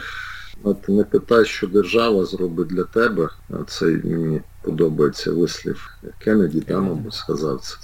знаєте, 0.62 0.92
не 0.92 1.04
питай, 1.04 1.44
що 1.44 1.66
держава 1.66 2.24
зробить 2.24 2.68
для 2.68 2.84
тебе. 2.84 3.28
Це 3.66 3.86
мені 3.86 4.40
подобається 4.62 5.32
вислів 5.32 5.88
Кеннеді, 6.18 6.60
там 6.60 6.84
мабуть, 6.84 7.14
сказав 7.14 7.60
це. 7.60 7.76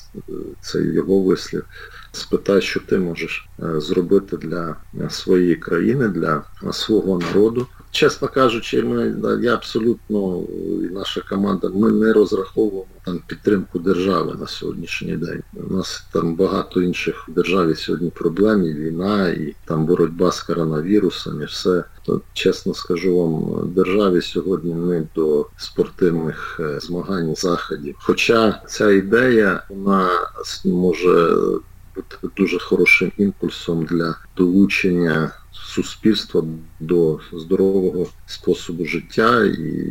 Це 0.61 0.83
його 0.83 1.23
вислів 1.23 1.65
спитай, 2.13 2.63
що 2.63 2.81
ти 2.81 2.99
можеш 2.99 3.49
е, 3.63 3.81
зробити 3.81 4.37
для 4.37 4.77
своєї 5.11 5.57
країни, 5.57 6.09
для 6.09 6.43
свого 6.73 7.19
народу. 7.19 7.67
Чесно 7.93 8.29
кажучи, 8.29 8.83
ми 8.83 9.15
я 9.43 9.55
абсолютно 9.55 10.43
і 10.83 10.95
наша 10.95 11.23
команда 11.29 11.69
ми 11.75 11.93
не 11.93 12.13
розраховуємо 12.13 12.87
там 13.05 13.21
підтримку 13.27 13.79
держави 13.79 14.37
на 14.41 14.47
сьогоднішній 14.47 15.17
день. 15.17 15.43
У 15.55 15.75
нас 15.75 16.05
там 16.13 16.35
багато 16.35 16.83
інших 16.83 17.29
в 17.29 17.33
державі 17.33 17.75
сьогодні 17.75 18.11
проблем, 18.11 18.65
і 18.65 18.75
війна, 18.75 19.29
і 19.29 19.55
там 19.65 19.87
боротьба 19.87 20.33
з 20.33 20.43
коронавірусом, 20.43 21.43
і 21.43 21.45
все. 21.45 21.85
То 22.07 22.21
чесно 22.33 22.75
скажу 22.75 23.17
вам, 23.17 23.73
державі 23.73 24.21
сьогодні 24.21 24.75
не 24.75 25.07
до 25.15 25.47
спортивних 25.57 26.61
е, 26.61 26.81
змагань, 26.81 27.35
заходів. 27.37 27.97
Хоча 27.99 28.63
ця 28.69 28.91
ідея 28.91 29.63
вона 29.69 30.11
може 30.65 31.37
дуже 32.37 32.59
хорошим 32.59 33.13
імпульсом 33.19 33.85
для 33.85 34.17
долучення 34.37 35.31
суспільства 35.71 36.45
до 36.81 37.21
здорового 37.33 38.07
способу 38.27 38.85
життя. 38.85 39.45
І 39.45 39.91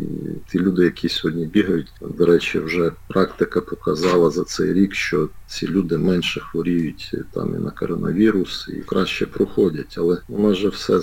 ті 0.52 0.60
люди, 0.60 0.84
які 0.84 1.10
сьогодні 1.10 1.46
бігають, 1.46 1.92
до 2.02 2.26
речі, 2.26 2.60
вже 2.60 2.92
практика 3.08 3.62
показала 3.62 4.30
за 4.30 4.44
цей 4.44 4.74
рік, 4.74 4.94
що 4.94 5.30
ці 5.48 5.68
люди 5.68 5.98
менше 5.98 6.40
хворіють 6.40 7.16
там 7.34 7.56
і 7.56 7.58
на 7.58 7.72
коронавірус, 7.72 8.70
і 8.78 8.82
краще 8.82 9.26
проходять. 9.26 9.96
Але 9.98 10.18
може 10.30 10.70
все 10.70 11.00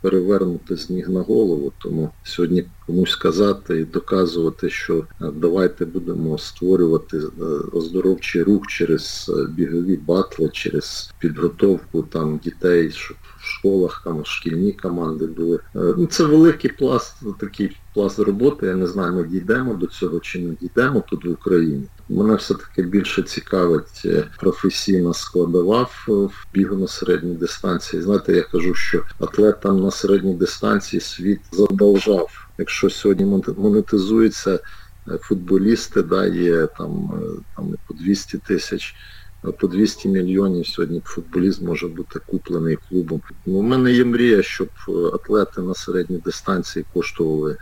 перевернути 0.00 0.76
з 0.76 0.90
ніг 0.90 1.08
на 1.08 1.20
голову. 1.20 1.72
Тому 1.78 2.10
сьогодні 2.22 2.64
комусь 2.86 3.16
казати 3.16 3.80
і 3.80 3.84
доказувати, 3.84 4.70
що 4.70 5.04
давайте 5.34 5.84
будемо 5.84 6.38
створювати 6.38 7.16
е, 7.16 7.44
оздоровчий 7.72 8.42
рух 8.42 8.66
через 8.66 9.32
е, 9.36 9.46
бігові 9.50 9.96
батли, 9.96 10.48
через 10.52 11.14
підготовку 11.18 12.02
там 12.02 12.40
дітей, 12.44 12.90
щоб 12.90 13.16
школах 13.50 14.02
там 14.04 14.24
шкільні 14.24 14.72
команди 14.72 15.26
були. 15.26 15.56
Е, 15.56 15.94
ну, 15.98 16.06
Це 16.06 16.24
великий 16.24 16.70
пласт, 16.70 17.16
такий 17.40 17.76
пласт 17.94 18.18
роботи. 18.18 18.66
Я 18.66 18.74
не 18.74 18.86
знаю, 18.86 19.12
ми 19.12 19.24
дійдемо 19.24 19.74
до 19.74 19.86
цього 19.86 20.20
чи 20.20 20.38
не 20.38 20.54
дійдемо 20.60 21.04
тут 21.08 21.24
в 21.24 21.30
Україні. 21.30 21.84
Мене 22.08 22.34
все-таки 22.34 22.82
більше 22.82 23.22
цікавить 23.22 24.02
е, 24.04 24.24
професійна 24.38 25.14
складова 25.14 25.88
в 26.06 26.30
бігу 26.54 26.76
на 26.76 26.86
середній 26.86 27.34
дистанції. 27.34 28.02
Знаєте, 28.02 28.32
я 28.32 28.42
кажу, 28.42 28.74
що 28.74 29.02
атлетам 29.20 29.80
на 29.80 29.90
середній 29.90 30.34
дистанції 30.34 31.00
світ 31.00 31.40
задовжав. 31.52 32.48
Якщо 32.58 32.90
сьогодні 32.90 33.40
монетизуються 33.56 34.54
е, 34.54 35.18
футболісти, 35.22 36.02
да, 36.02 36.26
є 36.26 36.66
там, 36.66 37.10
там 37.56 37.74
по 37.86 37.94
200 37.94 38.38
тисяч 38.38 38.94
по 39.42 39.66
200 39.66 40.08
мільйонів 40.08 40.66
сьогодні 40.66 41.02
футболіст 41.04 41.62
може 41.62 41.88
бути 41.88 42.18
куплений 42.26 42.78
клубом. 42.88 43.20
Ну, 43.46 43.58
У 43.58 43.62
мене 43.62 43.92
є 43.92 44.04
мрія, 44.04 44.42
щоб 44.42 44.68
е, 44.88 44.92
атлети 44.92 45.60
на 45.60 45.74
середній 45.74 46.18
дистанції 46.18 46.84
коштували, 46.92 47.56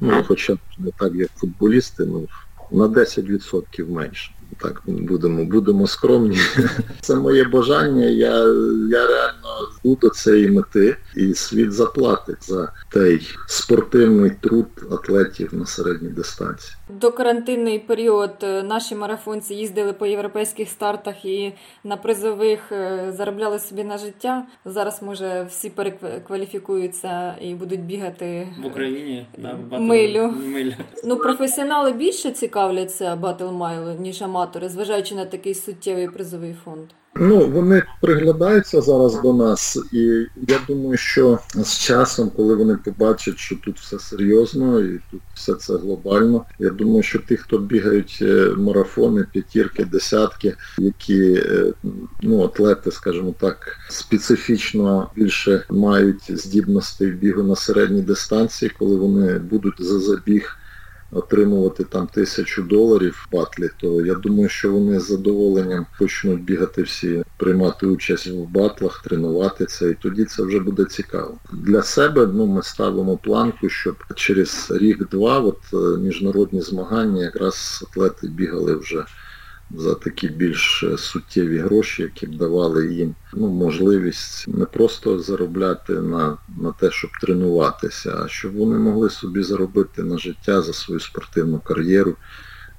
ну 0.00 0.24
хоча 0.28 0.54
б 0.54 0.58
не 0.78 0.90
так, 0.98 1.14
як 1.14 1.30
футболісти, 1.36 2.04
ну 2.04 2.28
на 2.72 2.84
10% 2.88 3.90
менше. 3.90 4.30
Так, 4.58 4.82
будемо 4.86 5.44
будемо 5.44 5.86
скромні. 5.86 6.38
Це 7.00 7.14
моє 7.14 7.44
бажання. 7.44 8.04
Я 8.04 8.38
я 8.90 9.06
реально 9.06 9.40
йду 9.84 9.98
до 10.00 10.08
цієї 10.08 10.50
мети, 10.50 10.96
і 11.16 11.34
світ 11.34 11.72
заплатить 11.72 12.50
за 12.50 12.72
той 12.92 13.20
спортивний 13.46 14.30
труд 14.40 14.66
атлетів 14.92 15.54
на 15.54 15.66
середній 15.66 16.08
дистанції. 16.08 16.76
До 16.88 17.12
карантинний 17.12 17.78
період 17.78 18.30
е, 18.42 18.62
наші 18.62 18.94
марафонці 18.94 19.54
їздили 19.54 19.92
по 19.92 20.06
європейських 20.06 20.68
стартах 20.68 21.24
і 21.24 21.52
на 21.84 21.96
призових 21.96 22.72
е, 22.72 23.12
заробляли 23.16 23.58
собі 23.58 23.84
на 23.84 23.98
життя. 23.98 24.46
Зараз 24.64 25.02
може 25.02 25.46
всі 25.50 25.70
перекваліфікуються 25.70 27.34
і 27.40 27.54
будуть 27.54 27.80
бігати 27.80 28.48
в 28.62 28.66
Україні 28.66 29.26
на 29.38 29.78
милю. 29.78 30.34
милю. 30.46 30.72
Ну 31.04 31.16
професіонали 31.16 31.92
більше 31.92 32.30
цікавляться 32.30 33.16
Battle 33.16 33.44
Mile'у, 33.44 33.96
ніж 34.00 34.22
аматори, 34.22 34.39
зважаючи 34.68 35.14
на 35.14 35.24
такий 35.24 35.54
суттєвий 35.54 36.08
призовий 36.08 36.56
фонд. 36.64 36.88
Ну, 37.14 37.46
вони 37.46 37.82
приглядаються 38.00 38.80
зараз 38.80 39.20
до 39.22 39.34
нас, 39.34 39.78
і 39.92 40.26
я 40.48 40.58
думаю, 40.68 40.96
що 40.96 41.38
з 41.54 41.78
часом, 41.78 42.30
коли 42.36 42.54
вони 42.54 42.76
побачать, 42.76 43.38
що 43.38 43.56
тут 43.56 43.78
все 43.78 43.98
серйозно 43.98 44.80
і 44.80 45.00
тут 45.10 45.20
все 45.34 45.54
це 45.54 45.76
глобально, 45.76 46.44
я 46.58 46.70
думаю, 46.70 47.02
що 47.02 47.18
ті, 47.18 47.36
хто 47.36 47.58
бігають 47.58 48.18
е, 48.22 48.54
марафони, 48.56 49.26
п'ятірки, 49.32 49.84
десятки, 49.84 50.54
які 50.78 51.32
е, 51.32 51.72
ну, 52.22 52.44
атлети, 52.44 52.90
скажімо 52.90 53.34
так, 53.40 53.76
специфічно 53.90 55.10
більше 55.16 55.64
мають 55.70 56.38
здібності 56.38 57.06
в 57.06 57.14
бігу 57.14 57.42
на 57.42 57.56
середній 57.56 58.02
дистанції, 58.02 58.72
коли 58.78 58.96
вони 58.96 59.38
будуть 59.38 59.82
за 59.82 59.98
забіг 60.00 60.59
отримувати 61.12 61.84
там 61.84 62.06
тисячу 62.06 62.62
доларів 62.62 63.26
в 63.26 63.36
батлі, 63.36 63.70
то 63.80 64.06
я 64.06 64.14
думаю, 64.14 64.48
що 64.48 64.72
вони 64.72 65.00
з 65.00 65.06
задоволенням 65.06 65.86
почнуть 65.98 66.44
бігати 66.44 66.82
всі, 66.82 67.22
приймати 67.36 67.86
участь 67.86 68.26
в 68.26 68.44
батлах, 68.44 69.02
тренуватися, 69.02 69.88
і 69.88 69.94
тоді 69.94 70.24
це 70.24 70.42
вже 70.42 70.60
буде 70.60 70.84
цікаво. 70.84 71.38
Для 71.52 71.82
себе 71.82 72.26
ну, 72.26 72.46
ми 72.46 72.62
ставимо 72.62 73.16
планку, 73.16 73.68
щоб 73.68 73.96
через 74.14 74.68
рік-два 74.70 75.38
от 75.38 75.58
е, 75.72 75.76
міжнародні 75.76 76.60
змагання 76.60 77.22
якраз 77.22 77.84
атлети 77.90 78.28
бігали 78.28 78.74
вже 78.74 79.04
за 79.76 79.94
такі 79.94 80.28
більш 80.28 80.82
е, 80.82 80.98
суттєві 80.98 81.58
гроші, 81.58 82.02
які 82.02 82.26
б 82.26 82.36
давали 82.36 82.94
їм 82.94 83.14
ну, 83.32 83.48
можливість 83.48 84.48
не 84.48 84.64
просто 84.64 85.18
заробляти 85.18 85.92
на 85.92 86.38
на 86.62 86.72
те, 86.72 86.90
щоб 86.90 87.10
тренуватися, 87.20 88.22
а 88.24 88.28
щоб 88.28 88.56
вони 88.56 88.78
могли 88.78 89.10
собі 89.10 89.42
заробити 89.42 90.02
на 90.02 90.18
життя 90.18 90.62
за 90.62 90.72
свою 90.72 91.00
спортивну 91.00 91.58
кар'єру, 91.58 92.16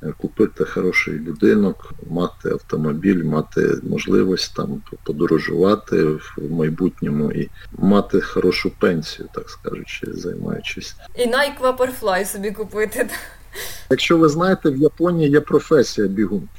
е, 0.03 0.13
купити 0.17 0.65
хороший 0.65 1.17
будинок, 1.17 1.93
мати 2.09 2.49
автомобіль, 2.49 3.23
мати 3.23 3.77
можливість 3.83 4.55
там 4.55 4.81
подорожувати 5.03 6.03
в 6.03 6.37
майбутньому 6.49 7.31
і 7.31 7.49
мати 7.71 8.21
хорошу 8.21 8.71
пенсію, 8.79 9.29
так 9.33 9.49
скажучи, 9.49 10.07
займаючись. 10.13 10.95
І 11.15 11.25
Nike 11.25 11.61
Vaporfly 11.61 12.25
собі 12.25 12.51
купити. 12.51 13.09
Якщо 13.89 14.17
ви 14.17 14.29
знаєте, 14.29 14.69
в 14.69 14.77
Японії 14.77 15.29
є 15.29 15.41
професія 15.41 16.07
бігун 16.07 16.49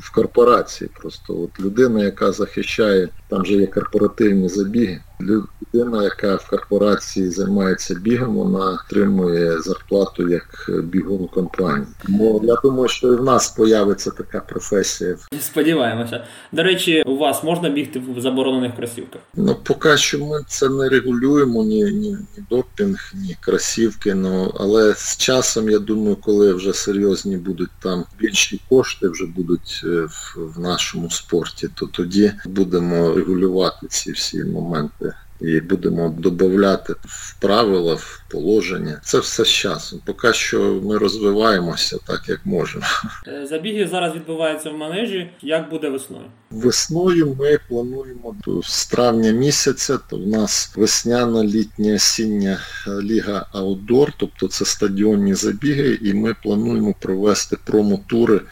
в 0.00 0.14
корпорації. 0.14 0.90
Просто 1.00 1.40
от 1.42 1.60
людина, 1.60 2.04
яка 2.04 2.32
захищає, 2.32 3.08
там 3.28 3.44
же 3.46 3.54
є 3.54 3.66
корпоративні 3.66 4.48
забіги 4.48 5.00
людина, 5.20 6.02
яка 6.02 6.36
в 6.36 6.48
корпорації 6.48 7.30
займається 7.30 7.94
бігом, 7.94 8.36
вона 8.36 8.78
отримує 8.84 9.60
зарплату 9.60 10.28
як 10.28 10.70
бігун 10.84 11.26
компанії. 11.26 11.86
Тому 12.06 12.40
я 12.44 12.56
думаю, 12.62 12.88
що 12.88 13.12
і 13.12 13.16
в 13.16 13.24
нас 13.24 13.48
появиться 13.48 14.10
така 14.10 14.40
професія. 14.40 15.16
Сподіваємося. 15.40 16.24
До 16.52 16.62
речі, 16.62 17.02
у 17.06 17.16
вас 17.16 17.44
можна 17.44 17.70
бігти 17.70 18.02
в 18.16 18.20
заборонених 18.20 18.76
кросівках? 18.76 19.22
Ну 19.34 19.56
поки 19.62 19.96
що 19.96 20.18
ми 20.18 20.40
це 20.48 20.68
не 20.68 20.88
регулюємо, 20.88 21.64
ні 21.64 21.84
ні, 21.84 22.10
ні 22.10 22.44
допінг, 22.50 23.12
ні 23.14 23.36
кросівки. 23.40 24.14
Ну 24.14 24.54
але 24.60 24.94
з 24.94 25.16
часом 25.16 25.70
я 25.70 25.78
думаю, 25.78 26.16
коли 26.16 26.54
вже 26.54 26.72
серйозні 26.72 27.36
будуть 27.36 27.70
там 27.82 28.04
більші 28.18 28.60
кошти, 28.68 29.08
вже 29.08 29.26
будуть 29.26 29.80
е, 29.84 29.88
в, 29.88 30.36
в 30.36 30.60
нашому 30.60 31.10
спорті, 31.10 31.68
то 31.74 31.86
тоді 31.86 32.32
будемо 32.46 33.14
регулювати 33.14 33.86
ці 33.86 34.12
всі 34.12 34.44
моменти 34.44 35.09
і 35.40 35.60
будемо 35.60 36.14
додати 36.18 36.94
в 37.04 37.40
правила, 37.40 37.94
в 37.94 38.22
положення. 38.30 39.00
Це 39.04 39.18
все 39.18 39.44
з 39.44 39.48
часом. 39.48 40.00
Поки 40.04 40.32
що 40.32 40.80
ми 40.84 40.98
розвиваємося 40.98 41.98
так, 42.06 42.28
як 42.28 42.46
можемо. 42.46 42.84
Е, 43.26 43.46
забіги 43.46 43.86
зараз 43.86 44.14
відбуваються 44.14 44.70
в 44.70 44.76
манежі. 44.76 45.30
Як 45.42 45.70
буде 45.70 45.88
весною? 45.88 46.24
Весною 46.50 47.36
ми 47.38 47.58
плануємо 47.68 48.36
з 48.64 48.86
травня 48.86 49.30
місяця. 49.30 49.98
То 50.10 50.16
в 50.16 50.26
нас 50.26 50.72
весняна, 50.76 51.44
літня, 51.44 51.94
осіння 51.94 52.58
ліга 53.02 53.46
аутдор, 53.52 54.12
тобто 54.18 54.48
це 54.48 54.64
стадіонні 54.64 55.34
забіги, 55.34 55.98
і 56.02 56.14
ми 56.14 56.34
плануємо 56.42 56.94
провести 57.00 57.56
промо-тури 57.66 58.36
Е, 58.36 58.44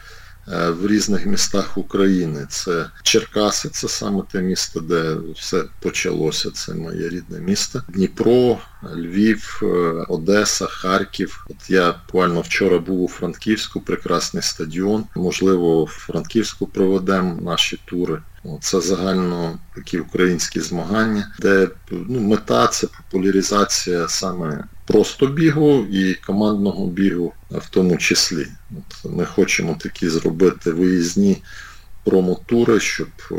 в 0.49 0.87
різних 0.87 1.25
містах 1.25 1.77
України. 1.77 2.47
Це 2.49 2.85
Черкаси, 3.03 3.69
це 3.69 3.87
саме 3.87 4.23
те 4.31 4.41
місто, 4.41 4.79
де 4.79 5.15
все 5.35 5.63
почалося. 5.79 6.51
Це 6.51 6.73
моє 6.73 7.09
рідне 7.09 7.39
місто. 7.39 7.81
Дніпро, 7.89 8.57
Львів, 8.95 9.59
е, 9.63 9.65
Одеса, 10.09 10.65
Харків. 10.65 11.45
От 11.49 11.69
я 11.69 11.95
буквально 12.07 12.41
вчора 12.41 12.79
був 12.79 13.03
у 13.03 13.07
Франківську, 13.07 13.81
прекрасний 13.81 14.43
стадіон. 14.43 15.03
Можливо, 15.15 15.83
в 15.83 15.89
Франківську 15.89 16.67
проведемо 16.67 17.41
наші 17.41 17.79
тури. 17.85 18.21
Це 18.61 18.81
загально 18.81 19.59
такі 19.75 19.99
українські 19.99 20.59
змагання, 20.59 21.35
де 21.39 21.67
ну, 21.91 22.19
мета 22.19 22.67
це 22.67 22.87
популяризація 22.87 24.07
саме 24.07 24.63
просто 24.89 25.27
бігу 25.27 25.85
і 25.91 26.13
командного 26.13 26.87
бігу 26.87 27.33
в 27.51 27.69
тому 27.69 27.97
числі. 27.97 28.47
От 28.71 29.11
Ми 29.11 29.25
хочемо 29.25 29.77
такі 29.79 30.09
зробити 30.09 30.71
виїзні 30.71 31.37
промотури, 32.03 32.79
щоб 32.79 33.07
е, 33.31 33.35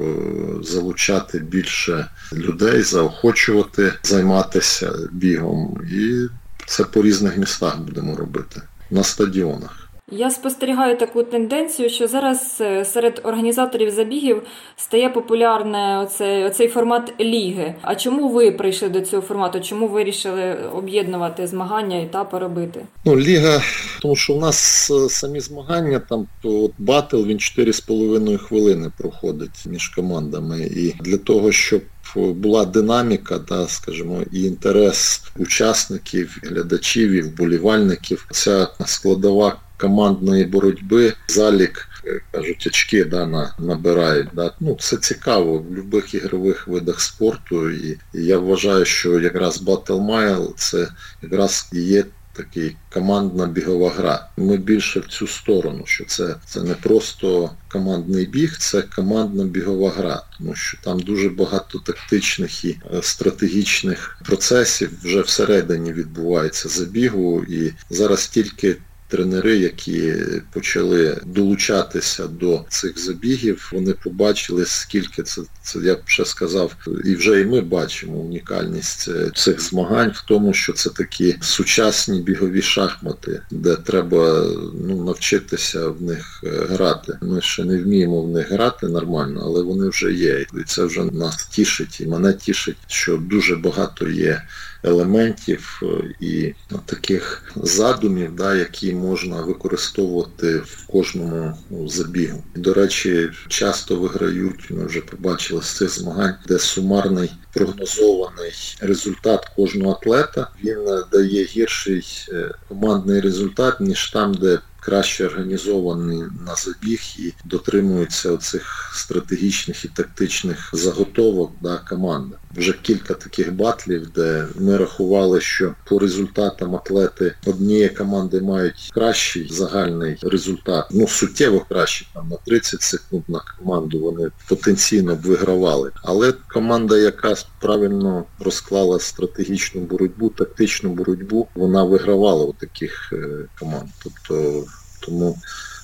залучати 0.63 1.39
більше 1.39 2.07
людей, 2.33 2.83
заохочувати, 2.83 3.93
займатися 4.03 4.93
бігом. 5.13 5.81
І 5.93 6.27
це 6.67 6.85
по 6.85 7.03
різних 7.03 7.37
містах 7.37 7.79
будемо 7.79 8.17
робити 8.17 8.63
на 8.91 9.03
стадіонах. 9.03 9.90
Я 10.13 10.31
спостерігаю 10.31 10.97
таку 10.97 11.23
тенденцію, 11.23 11.91
що 11.91 12.09
зараз 12.09 12.59
е, 12.61 12.85
серед 12.85 13.21
організаторів 13.25 13.91
забігів 13.91 14.43
стає 14.77 15.09
популярне 15.09 15.99
оцей, 15.99 16.45
оцей 16.45 16.69
формат 16.69 17.13
ліги. 17.21 17.75
А 17.83 17.95
чому 17.95 18.29
ви 18.29 18.51
прийшли 18.51 18.89
до 18.89 19.01
цього 19.01 19.23
формату? 19.23 19.61
Чому 19.61 19.89
вирішили 19.89 20.57
об'єднувати 20.75 21.47
змагання, 21.47 22.03
етапи 22.03 22.39
робити? 22.39 22.81
Ну, 23.05 23.17
Ліга, 23.17 23.63
тому 24.03 24.17
що 24.17 24.35
у 24.35 24.41
нас 24.41 24.91
е, 24.91 25.09
самі 25.09 25.41
змагання, 25.41 25.99
там 25.99 26.27
от 26.43 26.73
батл 26.79 27.17
він 27.17 27.39
4,5 27.39 28.39
хвилини 28.39 28.91
проходить 28.99 29.67
між 29.67 29.89
командами. 29.89 30.61
І 30.61 30.95
для 31.01 31.17
того, 31.17 31.53
щоб 31.53 31.83
була 32.17 32.65
динаміка, 32.65 33.39
да, 33.39 33.69
скажімо, 33.69 34.23
і 34.33 34.43
інтерес 34.43 35.23
учасників, 35.37 36.39
глядачів 36.43 37.11
і 37.11 37.23
вболівальників, 37.23 38.27
ця 38.31 38.69
складова 38.87 39.57
командної 39.81 40.45
боротьби, 40.45 41.13
залік, 41.29 41.89
е, 42.07 42.21
кажуть, 42.33 42.67
очки 42.67 43.05
да, 43.05 43.27
на, 43.27 43.55
набирають. 43.59 44.29
Да. 44.35 44.53
Ну, 44.61 44.77
Це 44.81 44.97
цікаво 44.97 45.59
в 45.59 45.63
будь-яких 45.63 46.15
ігрових 46.15 46.69
видах 46.69 47.01
спорту. 47.01 47.71
І, 47.71 47.99
і 48.15 48.25
я 48.25 48.39
вважаю, 48.39 48.85
що 48.85 49.21
якраз 49.21 49.63
Battle 49.63 50.07
Mile 50.07 50.53
це 50.57 50.89
якраз 51.23 51.69
є 51.73 52.05
такий 52.33 52.77
командна 52.93 53.47
бігова 53.47 53.91
гра. 53.91 54.29
Ми 54.37 54.57
більше 54.57 55.01
в 55.01 55.07
цю 55.07 55.27
сторону, 55.27 55.83
що 55.87 56.05
це 56.05 56.37
це 56.47 56.63
не 56.63 56.75
просто 56.75 57.51
командний 57.69 58.27
біг, 58.27 58.57
це 58.59 58.83
командна 58.83 59.45
бігова 59.45 59.91
гра, 59.91 60.23
тому 60.39 60.55
що 60.55 60.79
там 60.83 61.01
дуже 61.01 61.29
багато 61.29 61.79
тактичних 61.79 62.65
і 62.65 62.69
е, 62.69 63.03
стратегічних 63.03 64.19
процесів 64.25 64.91
вже 65.05 65.21
всередині 65.21 65.93
відбувається 65.93 66.69
забігу, 66.69 67.45
і 67.45 67.73
зараз 67.91 68.29
тільки 68.29 68.77
тренери, 69.11 69.59
які 69.59 70.15
почали 70.53 71.21
долучатися 71.27 72.27
до 72.27 72.65
цих 72.69 72.99
забігів, 72.99 73.71
вони 73.73 73.93
побачили, 73.93 74.65
скільки 74.67 75.23
це 75.23 75.43
це 75.63 75.79
я 75.79 75.95
б 75.95 75.99
ще 76.05 76.25
сказав, 76.25 76.77
і 77.05 77.15
вже 77.15 77.41
і 77.41 77.45
ми 77.45 77.61
бачимо 77.61 78.13
унікальність 78.13 79.11
цих 79.35 79.61
змагань 79.61 80.13
в 80.15 80.25
тому, 80.29 80.55
що 80.55 80.73
це 80.73 80.91
такі 80.91 81.37
сучасні 81.41 82.21
бігові 82.21 82.63
шахмати, 82.63 83.43
де 83.51 83.77
треба 83.77 84.47
ну, 84.89 85.05
навчитися 85.05 85.89
в 85.89 86.03
них 86.03 86.45
е, 86.45 86.67
грати. 86.71 87.19
Ми 87.23 87.41
ще 87.41 87.65
не 87.65 87.83
вміємо 87.83 88.23
в 88.23 88.31
них 88.31 88.53
грати 88.53 88.89
нормально, 88.89 89.41
але 89.45 89.63
вони 89.63 89.89
вже 89.89 90.13
є. 90.13 90.41
І 90.41 90.65
це 90.67 90.85
вже 90.85 91.05
нас 91.05 91.47
тішить, 91.47 92.01
і 92.01 92.07
мене 92.07 92.33
тішить, 92.33 92.77
що 92.87 93.17
дуже 93.17 93.57
багато 93.57 94.09
є 94.09 94.43
елементів 94.83 95.83
е, 95.83 95.87
і 96.21 96.55
таких 96.87 97.53
задумів, 97.57 98.37
да, 98.37 98.55
які 98.55 98.95
можна 98.95 99.43
використовувати 99.43 100.57
в 100.57 100.87
кожному 100.87 101.59
ну, 101.71 101.89
забігу. 101.89 102.45
До 102.55 102.75
речі, 102.75 103.31
часто 103.49 103.97
виграють, 103.97 104.71
ми 104.71 104.87
вже 104.87 105.01
побачили 105.01 105.63
з 105.63 105.77
цих 105.77 105.91
змагань, 105.91 106.35
де 106.49 106.59
сумарний 106.59 107.33
прогнозований 107.55 108.53
результат 108.81 109.51
кожного 109.57 109.93
атлета 109.93 110.49
він 110.65 110.79
дає 111.13 111.45
гірший 111.45 112.27
е, 112.33 112.51
командний 112.69 113.21
результат, 113.21 113.81
ніж 113.81 114.11
там, 114.11 114.35
де 114.35 114.59
краще 114.81 115.27
організовані 115.27 116.25
на 116.47 116.55
забіг 116.55 117.01
і 117.19 117.33
дотримуються 117.45 118.33
оцих 118.33 118.91
стратегічних 118.95 119.85
і 119.85 119.89
тактичних 119.89 120.71
заготовок 120.73 121.53
да, 121.63 121.81
команди. 121.89 122.37
Вже 122.57 122.73
кілька 122.83 123.15
таких 123.15 123.55
батлів, 123.55 124.11
де 124.15 124.47
ми 124.55 124.77
рахували, 124.77 125.41
що 125.41 125.75
по 125.85 125.99
результатам 125.99 126.77
атлети 126.77 127.35
однієї 127.47 127.89
команди 127.89 128.41
мають 128.41 128.91
кращий 128.95 129.49
загальний 129.51 130.17
результат, 130.23 130.87
ну 130.91 131.09
суттєво 131.09 131.67
кращий, 131.69 132.09
там 132.15 132.29
на 132.29 132.37
30 132.37 132.83
секунд 132.83 133.23
на 133.29 133.41
команду 133.59 133.99
вони 133.99 134.31
потенційно 134.49 135.17
б 135.17 135.21
вигравали. 135.21 135.91
Але 136.03 136.33
команда, 136.49 136.99
яка 136.99 137.35
правильно 137.61 138.25
розклала 138.39 138.99
стратегічну 138.99 139.81
боротьбу, 139.81 140.29
тактичну 140.29 140.91
боротьбу, 140.91 141.49
вона 141.55 141.85
вигравала 141.85 142.45
у 142.45 142.53
таких 142.53 143.13
е, 143.13 143.49
команд. 143.59 143.89
Тобто 144.05 144.65
тому 145.01 145.39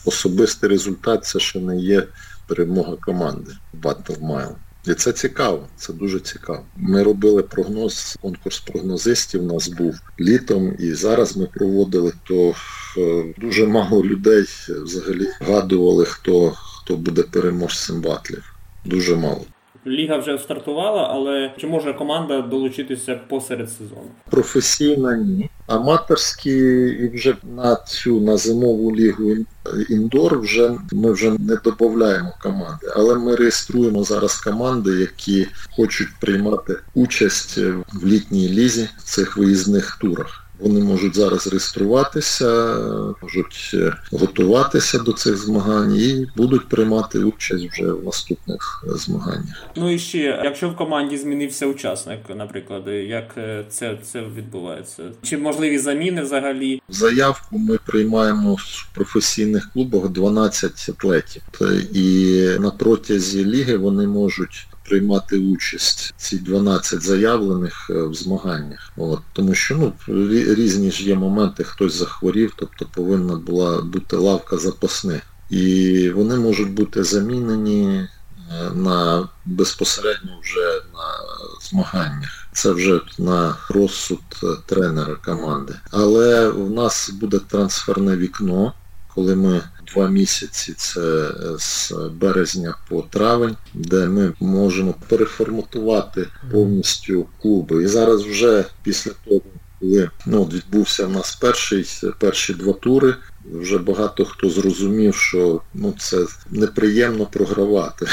особистий 0.04 0.70
результат 0.70 1.24
це 1.24 1.38
ще 1.38 1.60
не 1.60 1.76
є 1.76 2.06
перемога 2.46 2.96
команди 2.96 3.52
Battle 3.82 4.20
Mile. 4.20 4.54
І 4.86 4.94
це 4.94 5.12
цікаво, 5.12 5.66
це 5.76 5.92
дуже 5.92 6.20
цікаво. 6.20 6.62
Ми 6.76 7.02
робили 7.02 7.42
прогноз, 7.42 8.18
конкурс 8.22 8.60
прогнозистів 8.60 9.42
у 9.42 9.46
нас 9.46 9.68
був 9.68 9.94
літом, 10.20 10.76
і 10.78 10.92
зараз 10.92 11.36
ми 11.36 11.46
проводили, 11.46 12.12
то 12.24 12.54
е, 12.98 13.34
дуже 13.38 13.66
мало 13.66 14.04
людей 14.04 14.44
взагалі 14.68 15.28
вгадували, 15.40 16.04
хто 16.04 16.54
хто 16.86 16.96
буде 16.96 17.22
переможцем 17.22 18.00
батлів. 18.00 18.54
Дуже 18.84 19.16
мало. 19.16 19.44
Ліга 19.86 20.16
вже 20.16 20.38
стартувала, 20.38 21.08
але 21.12 21.54
чи 21.58 21.66
може 21.66 21.92
команда 21.92 22.42
долучитися 22.42 23.20
посеред 23.28 23.70
сезону? 23.70 24.10
Професійна 24.30 25.16
ні. 25.16 25.50
Аматорські 25.66 26.58
і 27.00 27.08
вже 27.14 27.36
на 27.56 27.76
цю 27.76 28.20
на 28.20 28.36
зимову 28.36 28.96
лігу 28.96 29.36
індор 29.88 30.40
вже 30.40 30.74
ми 30.92 31.12
вже 31.12 31.30
не 31.30 31.58
додаємо 31.64 32.32
команди, 32.42 32.86
але 32.96 33.14
ми 33.14 33.36
реєструємо 33.36 34.04
зараз 34.04 34.36
команди, 34.36 34.90
які 34.90 35.48
хочуть 35.76 36.08
приймати 36.20 36.76
участь 36.94 37.58
в 37.92 38.06
літній 38.06 38.48
лізі 38.48 38.88
в 38.98 39.02
цих 39.02 39.36
виїзних 39.36 39.98
турах. 40.00 40.45
Вони 40.58 40.80
можуть 40.80 41.16
зараз 41.16 41.46
реєструватися, 41.46 42.76
можуть 43.22 43.70
е, 43.74 43.92
готуватися 44.12 44.98
до 44.98 45.12
цих 45.12 45.36
змагань 45.36 45.96
і 45.96 46.26
будуть 46.36 46.68
приймати 46.68 47.18
участь 47.18 47.68
вже 47.72 47.92
в 47.92 48.04
наступних 48.04 48.84
е, 48.88 48.94
змаганнях. 48.94 49.66
Ну 49.76 49.90
і 49.90 49.98
ще, 49.98 50.40
якщо 50.44 50.68
в 50.68 50.76
команді 50.76 51.18
змінився 51.18 51.66
учасник, 51.66 52.20
наприклад, 52.36 52.82
як 52.86 53.34
е, 53.38 53.64
це 53.68 53.98
це 54.12 54.22
відбувається? 54.36 55.02
Чи 55.22 55.38
можливі 55.38 55.78
заміни 55.78 56.22
взагалі? 56.22 56.82
Заявку 56.88 57.58
ми 57.58 57.78
приймаємо 57.86 58.54
в 58.54 58.94
професійних 58.94 59.70
клубах 59.72 60.08
12 60.08 60.88
атлетів, 60.88 61.42
і 61.92 62.48
на 62.60 62.70
протязі 62.70 63.44
ліги 63.44 63.76
вони 63.76 64.06
можуть 64.06 64.66
приймати 64.88 65.38
участь 65.38 66.14
ці 66.16 66.38
12 66.38 67.02
заявлених 67.02 67.90
е, 67.90 68.02
в 68.02 68.14
змаганнях. 68.14 68.92
От, 68.96 69.20
Тому 69.32 69.54
що 69.54 69.76
ну, 69.76 69.92
різні 70.54 70.90
ж 70.90 71.04
є 71.04 71.14
моменти, 71.14 71.64
хтось 71.64 71.94
захворів, 71.94 72.52
тобто 72.56 72.86
повинна 72.94 73.36
була 73.36 73.82
бути 73.82 74.16
лавка 74.16 74.56
запасних. 74.56 75.22
І 75.50 76.10
вони 76.10 76.36
можуть 76.36 76.70
бути 76.70 77.04
замінені 77.04 77.86
е, 77.88 78.70
на 78.74 79.28
безпосередньо 79.44 80.30
вже 80.42 80.82
на 80.94 81.08
змаганнях. 81.60 82.48
Це 82.52 82.70
вже 82.72 83.00
на 83.18 83.56
розсуд 83.68 84.22
е, 84.42 84.46
тренера 84.66 85.14
команди. 85.24 85.74
Але 85.90 86.48
в 86.48 86.70
нас 86.70 87.10
буде 87.10 87.38
трансферне 87.38 88.16
вікно 88.16 88.72
коли 89.16 89.36
ми 89.36 89.62
два 89.94 90.08
місяці, 90.08 90.74
це 90.76 91.30
з 91.58 91.92
березня 92.12 92.76
по 92.88 93.02
травень, 93.02 93.56
де 93.74 94.06
ми 94.06 94.32
можемо 94.40 94.94
переформатувати 95.08 96.26
повністю 96.52 97.26
клуби. 97.42 97.82
І 97.82 97.86
зараз 97.86 98.22
вже 98.22 98.64
після 98.82 99.10
того, 99.24 99.40
коли 99.80 100.10
ну, 100.26 100.44
відбувся 100.44 101.06
в 101.06 101.10
нас 101.10 101.36
перший, 101.36 101.86
перші 102.18 102.54
два 102.54 102.72
тури, 102.72 103.14
вже 103.52 103.78
багато 103.78 104.24
хто 104.24 104.50
зрозумів, 104.50 105.14
що 105.14 105.60
ну, 105.74 105.94
це 105.98 106.26
неприємно 106.50 107.26
програвати. 107.26 108.06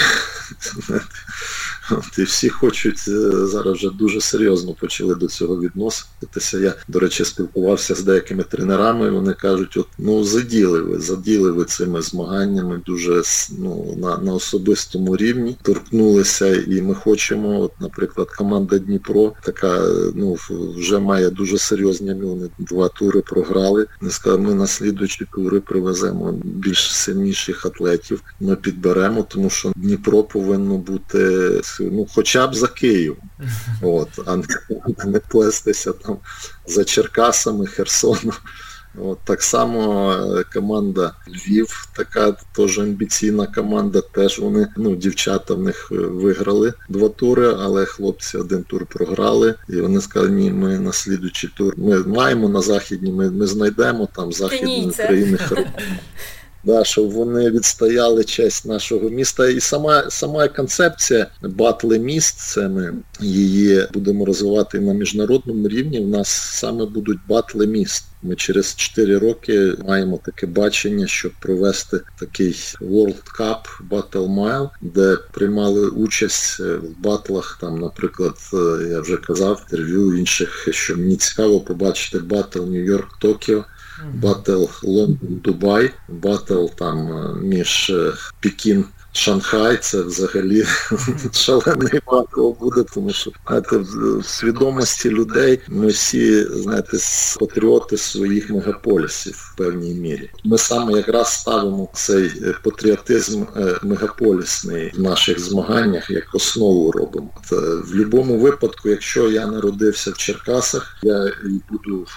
І 2.17 2.23
всі 2.23 2.49
хочуть 2.49 3.05
е, 3.07 3.47
зараз 3.47 3.75
вже 3.75 3.89
дуже 3.89 4.21
серйозно 4.21 4.73
почали 4.73 5.15
до 5.15 5.27
цього 5.27 5.59
відноситися. 5.59 6.59
Я, 6.59 6.73
до 6.87 6.99
речі, 6.99 7.25
спілкувався 7.25 7.95
з 7.95 8.03
деякими 8.03 8.43
тренерами, 8.43 9.09
вони 9.09 9.33
кажуть, 9.33 9.77
от 9.77 9.87
ну 9.97 10.23
заділи 10.23 10.81
ви, 10.81 10.99
заділи 10.99 11.51
ви 11.51 11.65
цими 11.65 12.01
змаганнями 12.01 12.81
дуже 12.85 13.21
ну, 13.59 13.95
на 13.97 14.17
на 14.17 14.33
особистому 14.33 15.17
рівні, 15.17 15.57
торкнулися, 15.61 16.55
і 16.55 16.81
ми 16.81 16.95
хочемо, 16.95 17.59
от, 17.59 17.71
наприклад, 17.79 18.27
команда 18.31 18.77
Дніпро, 18.77 19.33
така 19.43 19.81
ну 20.15 20.37
вже 20.77 20.99
має 20.99 21.29
дуже 21.29 21.57
серйозні 21.57 22.13
вони 22.13 22.49
два 22.59 22.89
тури 22.89 23.21
програли. 23.21 23.85
Ми 24.01 24.09
сказали, 24.09 24.41
ми 24.41 24.53
на 24.53 24.67
слідуючі 24.67 25.27
тури 25.33 25.59
привеземо 25.59 26.31
більш 26.43 26.95
сильніших 26.95 27.65
атлетів. 27.65 28.23
Ми 28.39 28.55
підберемо, 28.55 29.25
тому 29.29 29.49
що 29.49 29.71
Дніпро 29.75 30.23
повинно 30.23 30.77
бути 30.77 31.51
ну, 31.79 32.07
хоча 32.13 32.47
б 32.47 32.55
за 32.55 32.67
Київ. 32.67 33.17
От, 33.81 34.09
а 34.25 34.35
не 35.05 35.19
плестися 35.19 35.93
там 35.93 36.17
за 36.67 36.83
Черкасами, 36.83 37.67
Херсоном. 37.67 38.33
От, 38.97 39.19
Так 39.23 39.43
само 39.43 40.11
е, 40.13 40.43
команда 40.53 41.13
Львів, 41.27 41.89
така 41.95 42.31
теж 42.31 42.79
амбіційна 42.79 43.47
команда, 43.47 44.01
теж 44.01 44.39
вони, 44.39 44.67
ну, 44.77 44.95
дівчата 44.95 45.53
в 45.53 45.61
них 45.61 45.89
е, 45.91 45.95
виграли 45.95 46.73
два 46.89 47.09
тури, 47.09 47.55
але 47.59 47.85
хлопці 47.85 48.37
один 48.37 48.63
тур 48.63 48.85
програли. 48.85 49.55
І 49.69 49.81
вони 49.81 50.01
сказали, 50.01 50.31
ні, 50.31 50.51
ми 50.51 50.79
на 50.79 50.93
слідуючий 50.93 51.49
тур 51.57 51.73
ми 51.77 51.99
маємо 51.99 52.49
на 52.49 52.61
західні, 52.61 53.11
ми 53.11 53.31
ми 53.31 53.47
знайдемо 53.47 54.07
там 54.15 54.31
західні 54.31 54.91
України. 54.93 55.37
да, 56.63 56.83
щоб 56.83 57.11
вони 57.11 57.49
відстояли 57.51 58.23
честь 58.23 58.65
нашого 58.65 59.09
міста. 59.09 59.49
І 59.49 59.59
сама 59.59 60.09
сама 60.09 60.47
концепція 60.47 61.27
батли 61.41 61.99
міст, 61.99 62.39
це 62.39 62.69
ми 62.69 62.93
її 63.19 63.87
будемо 63.93 64.25
розвивати 64.25 64.79
на 64.79 64.93
міжнародному 64.93 65.67
рівні. 65.67 65.99
У 65.99 66.07
нас 66.07 66.29
саме 66.29 66.85
будуть 66.85 67.19
батли 67.27 67.67
міст. 67.67 68.05
Ми 68.25 68.35
через 68.35 68.75
4 68.75 69.17
роки 69.17 69.73
маємо 69.87 70.19
таке 70.25 70.47
бачення, 70.47 71.07
щоб 71.07 71.31
провести 71.41 71.99
такий 72.19 72.51
World 72.81 73.39
Cup 73.39 73.59
Battle 73.89 74.35
Mile, 74.39 74.69
де 74.81 75.17
приймали 75.31 75.89
участь 75.89 76.59
в 76.59 76.81
батлах. 76.99 77.57
Там, 77.61 77.79
наприклад, 77.79 78.35
я 78.89 79.01
вже 79.01 79.17
казав 79.17 79.61
інтерв'ю 79.63 80.17
інших, 80.17 80.67
що 80.71 80.97
мені 80.97 81.15
цікаво 81.15 81.59
побачити 81.59 82.19
батл 82.19 82.59
Нью-Йорк 82.59 83.07
Токіо. 83.21 83.65
Батл 84.13 84.65
Лондон 84.83 85.39
Дубай, 85.43 85.91
батл 86.07 86.65
там 86.65 87.11
е, 87.11 87.35
між 87.41 87.89
е, 87.89 88.13
Пекін 88.39 88.85
Шанхай 89.15 89.77
це 89.77 90.01
взагалі 90.01 90.65
шалений 91.33 92.01
вау 92.05 92.55
буде, 92.59 92.83
тому 92.93 93.13
що 93.13 93.31
знаєте, 93.47 93.77
в 93.77 94.25
свідомості 94.25 95.09
людей 95.09 95.59
ми 95.67 95.87
всі 95.87 96.43
знаєте, 96.43 96.97
патріоти 97.39 97.97
своїх 97.97 98.49
мегаполісів 98.49 99.33
в 99.33 99.57
певній 99.57 99.93
мірі. 99.93 100.29
Ми 100.43 100.57
саме 100.57 100.97
якраз 100.97 101.33
ставимо 101.33 101.89
цей 101.93 102.25
е, 102.25 102.55
патріотизм 102.63 103.43
е, 103.57 103.79
мегаполісний 103.83 104.91
в 104.95 105.01
наших 105.01 105.39
змаганнях 105.39 106.09
як 106.09 106.35
основу 106.35 106.91
робимо. 106.91 107.29
Та 107.49 107.55
в 107.55 107.91
будь-якому 107.91 108.37
випадку, 108.37 108.89
якщо 108.89 109.29
я 109.29 109.47
народився 109.47 110.11
в 110.11 110.17
Черкасах, 110.17 110.97
я 111.03 111.31
буду 111.71 112.07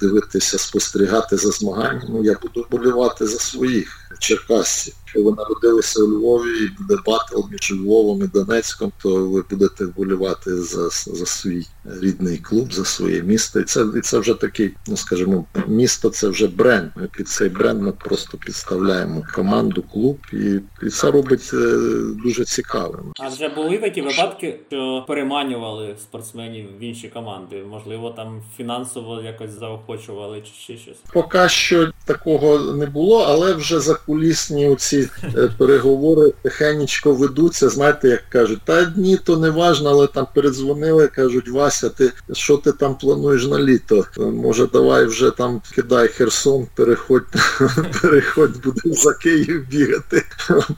дивитися, 0.00 0.58
спостерігати 0.58 1.36
за 1.36 1.50
змаганнями, 1.50 2.26
я 2.26 2.36
буду 2.42 2.66
вболівати 2.70 3.26
за 3.26 3.38
своїх 3.38 4.05
черкасців. 4.18 4.94
Якщо 5.06 5.30
ви 5.30 5.36
народилися 5.36 6.02
у 6.02 6.06
Львові 6.06 6.64
і 6.64 6.82
буде 6.82 7.02
батл 7.06 7.40
між 7.50 7.72
Львовом 7.72 8.22
і 8.22 8.26
Донецьком, 8.26 8.92
то 9.02 9.26
ви 9.26 9.44
будете 9.50 9.84
вболівати 9.84 10.56
за 10.62 10.88
за 10.90 11.26
свій 11.26 11.62
рідний 11.84 12.38
клуб, 12.38 12.72
за 12.72 12.84
своє 12.84 13.22
місто. 13.22 13.60
І 13.60 13.64
це 13.64 13.84
і 13.96 14.00
це 14.00 14.18
вже 14.18 14.34
такий, 14.34 14.74
ну 14.88 14.96
скажімо, 14.96 15.44
місто 15.66 16.10
це 16.10 16.28
вже 16.28 16.46
бренд. 16.46 16.90
Ми 16.96 17.08
під 17.16 17.28
цей 17.28 17.48
бренд 17.48 17.82
ми 17.82 17.92
просто 17.92 18.38
підставляємо 18.38 19.22
команду, 19.34 19.82
клуб, 19.92 20.18
і, 20.32 20.60
і 20.82 20.90
це 20.90 21.10
робить 21.10 21.50
е, 21.54 21.78
дуже 22.24 22.44
цікавим. 22.44 23.12
А 23.20 23.28
вже 23.28 23.48
були 23.48 23.78
такі 23.78 24.02
випадки, 24.02 24.60
що 24.68 25.04
переманювали 25.08 25.96
спортсменів 26.02 26.66
в 26.78 26.82
інші 26.82 27.08
команди? 27.08 27.64
Можливо, 27.70 28.10
там 28.10 28.42
фінансово 28.56 29.22
якось 29.22 29.50
заохочували 29.50 30.40
чи 30.40 30.52
ще 30.52 30.76
щось? 30.76 30.98
Поки 31.12 31.48
що 31.48 31.92
такого 32.04 32.72
не 32.72 32.86
було, 32.86 33.24
але 33.28 33.54
вже 33.54 33.80
закулісні 34.06 34.76
ці 34.78 35.08
Е, 35.36 35.50
переговори 35.58 36.32
тихенечко 36.42 37.12
ведуться, 37.12 37.68
знаєте, 37.68 38.08
як 38.08 38.22
кажуть, 38.28 38.60
та 38.64 38.92
ні, 38.96 39.16
то 39.16 39.36
не 39.36 39.50
важно, 39.50 39.90
але 39.90 40.06
там 40.06 40.26
передзвонили, 40.34 41.08
кажуть, 41.08 41.48
Вася, 41.48 41.88
ти 41.88 42.12
що 42.32 42.56
ти 42.56 42.72
там 42.72 42.98
плануєш 42.98 43.46
на 43.46 43.58
літо? 43.58 44.04
Може, 44.18 44.66
давай 44.66 45.04
вже 45.06 45.30
там 45.30 45.62
кидай 45.74 46.08
Херсон, 46.08 46.66
переходь, 46.74 47.26
переходь, 48.02 48.62
будемо 48.64 48.94
за 48.94 49.14
Київ 49.14 49.66
бігати. 49.70 50.24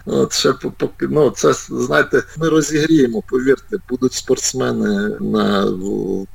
От 0.06 0.32
ще 0.32 0.54
ну, 1.00 1.30
це, 1.30 1.52
знаєте, 1.68 2.22
ми 2.36 2.48
розігріємо, 2.48 3.22
повірте, 3.28 3.76
будуть 3.88 4.12
спортсмени 4.12 5.16
на 5.20 5.72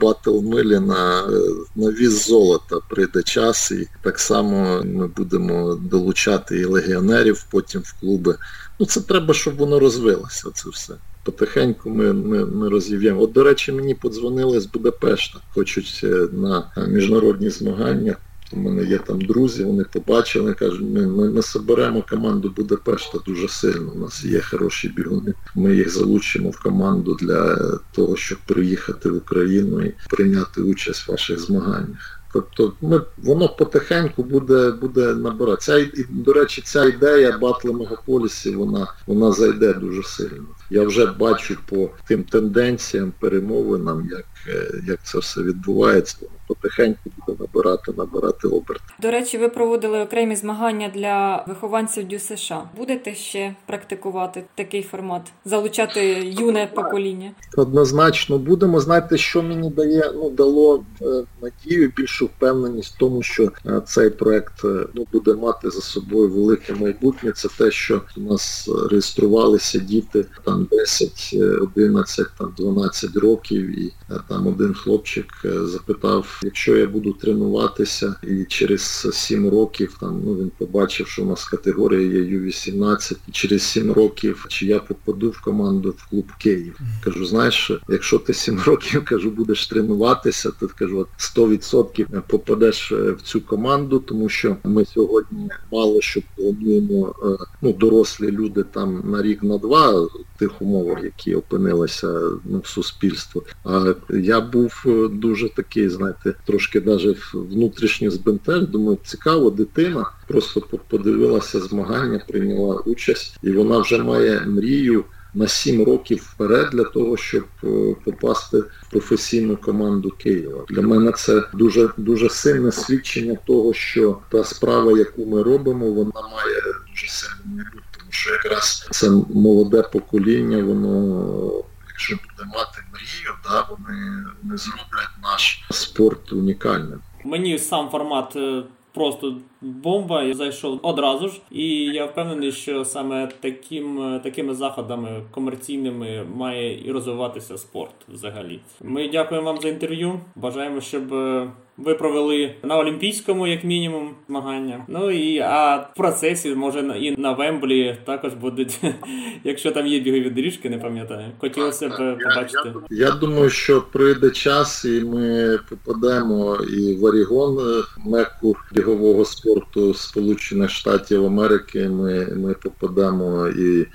батл 0.01 0.39
милі 0.39 0.79
на, 0.79 1.27
на 1.75 1.89
вес 1.89 2.25
золота, 2.25 2.75
прийде 2.89 3.23
час, 3.23 3.71
і 3.71 3.87
так 4.01 4.19
само 4.19 4.81
ми 4.85 5.07
будемо 5.07 5.75
долучати 5.75 6.59
і 6.59 6.65
легіонерів 6.73 7.45
потім 7.51 7.81
в 7.81 7.99
клуби. 7.99 8.35
Ну 8.79 8.85
це 8.85 9.01
треба, 9.01 9.33
щоб 9.33 9.55
воно 9.55 9.79
розвилося. 9.79 10.49
Це 10.53 10.69
все. 10.69 10.93
Потихеньку 11.23 11.89
ми 11.89 12.13
ми, 12.13 12.45
ми 12.45 12.69
розів'ємо. 12.69 13.21
От, 13.21 13.31
до 13.31 13.43
речі, 13.43 13.71
мені 13.71 13.95
подзвонили 13.95 14.59
з 14.59 14.65
Будапешта. 14.65 15.39
Хочуть 15.53 16.01
е, 16.03 16.27
на 16.31 16.71
міжнародні 16.87 17.49
змагання. 17.49 18.15
У 18.51 18.59
мене 18.59 18.83
є 18.83 18.97
там 18.97 19.21
друзі, 19.21 19.63
вони 19.63 19.83
побачили, 19.83 20.53
кажуть, 20.53 20.81
ми 20.81 21.07
ми, 21.07 21.29
ми 21.29 21.41
соберемо 21.41 22.03
команду 22.09 22.53
Будапешта 22.55 23.17
дуже 23.25 23.47
сильно. 23.47 23.91
У 23.95 23.99
нас 23.99 24.23
є 24.23 24.41
хороші 24.41 24.87
бігуни. 24.87 25.33
Ми 25.55 25.75
їх 25.75 25.89
залучимо 25.89 26.49
в 26.49 26.59
команду 26.59 27.17
для 27.21 27.55
того, 27.91 28.15
щоб 28.15 28.37
приїхати 28.45 29.09
в 29.09 29.15
Україну 29.15 29.81
і 29.81 29.95
прийняти 30.09 30.61
участь 30.61 31.07
в 31.07 31.11
ваших 31.11 31.39
змаганнях. 31.39 32.22
Тобто 32.33 32.73
ми, 32.81 33.01
воно 33.17 33.49
потихеньку 33.49 34.23
буде 34.23 34.71
буде 34.71 35.13
набиратися. 35.13 35.87
До 36.09 36.33
речі, 36.33 36.61
ця 36.65 36.85
ідея 36.85 37.37
батла 37.37 37.71
мегаполісів, 37.71 38.57
вона 38.57 38.87
вона 39.07 39.31
зайде 39.31 39.73
дуже 39.73 40.03
сильно. 40.03 40.45
Я 40.69 40.83
вже 40.83 41.05
бачу 41.05 41.57
по 41.69 41.89
тим 42.07 42.23
тенденціям, 42.23 43.13
перемовинам, 43.19 44.09
як, 44.11 44.25
е, 44.47 44.81
як 44.87 45.03
це 45.03 45.19
все 45.19 45.41
відбувається 45.41 46.17
потихеньку 46.47 47.09
буде 47.27 47.37
набирати, 47.39 47.93
набирати 47.97 48.47
оберт. 48.47 48.81
До 49.01 49.11
речі, 49.11 49.37
ви 49.37 49.49
проводили 49.49 50.01
окремі 50.01 50.35
змагання 50.35 50.91
для 50.95 51.45
вихованців 51.47 52.07
Дю 52.07 52.19
США. 52.19 52.63
Будете 52.77 53.15
ще 53.15 53.55
практикувати 53.65 54.43
такий 54.55 54.83
формат, 54.83 55.21
залучати 55.45 56.33
юне 56.39 56.71
покоління? 56.75 57.31
Однозначно 57.57 58.37
будемо. 58.37 58.79
Знаєте, 58.79 59.17
що 59.17 59.43
мені 59.43 59.69
дає 59.69 60.11
ну 60.15 60.29
дало 60.29 60.85
е, 61.01 61.23
надію, 61.41 61.91
більшу 61.97 62.25
впевненість 62.25 62.95
в 62.95 62.97
тому, 62.97 63.21
що 63.21 63.51
е, 63.65 63.81
цей 63.85 64.09
проект 64.09 64.63
ну 64.93 65.07
буде 65.11 65.33
мати 65.33 65.69
за 65.69 65.81
собою 65.81 66.29
велике 66.29 66.73
майбутнє. 66.73 67.31
Це 67.31 67.49
те, 67.57 67.71
що 67.71 68.01
у 68.17 68.19
нас 68.19 68.69
реєструвалися 68.91 69.79
діти 69.79 70.25
там 70.53 70.67
10, 70.71 71.35
11, 71.61 72.27
там 72.37 72.53
12 72.57 73.15
років, 73.17 73.79
і 73.79 73.93
там 74.29 74.47
один 74.47 74.73
хлопчик 74.73 75.25
запитав 75.63 76.39
якщо 76.43 76.77
я 76.77 76.87
буду 76.87 77.13
тренуватися 77.13 78.15
і 78.23 78.45
через 78.45 79.07
7 79.11 79.49
років 79.49 79.97
там 79.99 80.21
ну 80.25 80.35
він 80.35 80.51
побачив, 80.57 81.07
що 81.07 81.23
у 81.23 81.25
нас 81.25 81.45
категорія 81.45 82.01
є 82.01 82.23
Ю-18, 82.23 83.15
і 83.27 83.31
через 83.31 83.61
7 83.61 83.91
років 83.91 84.45
чи 84.49 84.65
я 84.65 84.79
попаду 84.79 85.29
в 85.29 85.41
команду 85.41 85.95
в 85.97 86.09
клуб 86.09 86.25
Київ. 86.37 86.79
Кажу, 87.03 87.25
знаєш, 87.25 87.71
якщо 87.89 88.19
ти 88.19 88.33
7 88.33 88.59
років 88.65 89.05
кажу, 89.05 89.31
будеш 89.31 89.67
тренуватися, 89.67 90.51
то 90.59 90.69
кажу, 90.75 91.07
100% 91.17 92.21
попадеш 92.27 92.91
е, 92.91 93.11
в 93.11 93.21
цю 93.21 93.41
команду, 93.41 93.99
тому 93.99 94.29
що 94.29 94.57
ми 94.63 94.85
сьогодні 94.85 95.49
мало 95.71 96.01
що 96.01 96.21
плануємо, 96.35 97.15
е, 97.23 97.45
ну 97.61 97.73
дорослі 97.73 98.31
люди 98.31 98.63
там 98.63 99.03
на 99.05 99.21
рік 99.21 99.43
на 99.43 99.57
два 99.57 100.07
тих 100.43 100.61
умовах, 100.61 101.03
які 101.03 101.35
опинилися 101.35 102.07
ну, 102.45 102.59
в 102.59 102.67
суспільстві. 102.67 103.39
А 103.63 103.93
я 104.09 104.41
був 104.41 104.83
е, 104.85 105.07
дуже 105.07 105.49
такий, 105.49 105.89
знаєте, 105.89 106.33
трошки 106.45 106.81
навіть 106.81 107.17
внутрішньо 107.33 108.11
збентеж. 108.11 108.67
Думаю, 108.67 108.97
цікаво, 109.03 109.49
дитина 109.49 110.05
просто 110.27 110.61
подивилася 110.87 111.59
змагання, 111.59 112.21
прийняла 112.27 112.75
участь, 112.75 113.37
і 113.43 113.51
вона 113.51 113.77
вже 113.77 113.97
має 113.97 114.41
мрію 114.45 115.03
на 115.33 115.47
7 115.47 115.83
років 115.83 116.17
вперед 116.17 116.69
для 116.71 116.83
того, 116.83 117.17
щоб 117.17 117.43
е, 117.63 117.95
попасти 118.05 118.59
в 118.59 118.89
професійну 118.91 119.57
команду 119.57 120.13
Києва. 120.17 120.65
Для 120.69 120.81
мене 120.81 121.11
це 121.11 121.43
дуже 121.53 121.89
дуже 121.97 122.29
сильне 122.29 122.71
свідчення 122.71 123.37
того, 123.47 123.73
що 123.73 124.17
та 124.29 124.43
справа, 124.43 124.97
яку 124.97 125.25
ми 125.25 125.43
робимо, 125.43 125.91
вона 125.91 126.27
має 126.31 126.61
дуже 126.89 127.07
майбутнє. 127.45 127.92
Що 128.13 128.31
якраз 128.31 128.87
це 128.91 129.09
молоде 129.33 129.81
покоління, 129.81 130.63
воно. 130.63 131.63
Якщо 131.87 132.15
буде 132.15 132.49
мати 132.55 132.81
мрію, 132.93 133.35
да, 133.43 133.67
вони, 133.69 134.25
не 134.43 134.57
зроблять 134.57 135.09
наш 135.23 135.65
спорт 135.71 136.33
унікальним. 136.33 136.99
Мені 137.25 137.59
сам 137.59 137.89
формат 137.89 138.35
е, 138.35 138.63
просто 138.93 139.37
бомба. 139.63 140.23
Я 140.23 140.33
зайшов 140.33 140.79
одразу 140.83 141.27
ж, 141.27 141.41
і 141.51 141.67
я 141.85 142.05
впевнений, 142.05 142.51
що 142.51 142.85
саме 142.85 143.29
таким 143.39 144.19
такими 144.23 144.53
заходами 144.53 145.23
комерційними 145.31 146.25
має 146.35 146.87
і 146.87 146.91
розвиватися 146.91 147.57
спорт 147.57 147.95
взагалі. 148.13 148.59
Ми 148.81 149.09
дякуємо 149.09 149.45
вам 149.45 149.61
за 149.61 149.69
інтерв'ю. 149.69 150.19
Бажаємо, 150.35 150.81
щоб 150.81 151.13
е, 151.13 151.51
ви 151.77 151.93
провели 151.93 152.55
на 152.63 152.77
Олімпійському, 152.77 153.47
як 153.47 153.63
мінімум, 153.63 154.15
змагання. 154.27 154.85
Ну 154.87 155.11
і 155.11 155.39
а 155.39 155.75
в 155.75 155.93
процесі, 155.95 156.55
може, 156.55 156.79
і 156.99 157.21
на 157.21 157.31
Вемблі 157.31 157.97
також 158.05 158.33
будуть, 158.33 158.79
якщо 159.43 159.71
там 159.71 159.87
є 159.87 159.99
бігові 159.99 160.29
доріжки, 160.29 160.69
не 160.69 160.77
пам'ятаю. 160.77 161.31
Хотілося 161.39 161.89
б 161.89 162.17
побачити. 162.23 162.73
Я, 162.89 163.05
я 163.07 163.11
думаю, 163.11 163.49
що 163.49 163.81
прийде 163.81 164.29
час, 164.29 164.85
і 164.85 165.01
ми 165.03 165.59
попадемо 165.69 166.57
і 166.77 166.95
в 166.95 167.03
Орігон, 167.03 167.59
е, 167.59 167.83
меку 168.05 168.55
бігового 168.71 169.25
спорту 169.25 169.52
Сполучених 169.95 170.69
Штатів 170.69 171.25
Америки. 171.25 171.89
Ми, 171.89 172.27
Ми 172.35 172.53
попадемо 172.53 173.47
і 173.47 173.87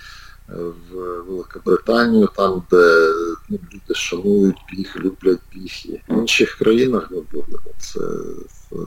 в 0.48 1.22
Великобританію, 1.28 2.28
там, 2.36 2.62
де 2.70 3.10
ну, 3.48 3.58
люди 3.72 3.94
шанують 3.94 4.56
біг, 4.72 4.96
люблять 5.00 5.40
біг. 5.54 5.72
І 5.84 6.12
в 6.12 6.18
інших 6.18 6.54
країнах 6.54 7.10
ми 7.10 7.20
будемо. 7.32 7.58
Це 7.78 8.00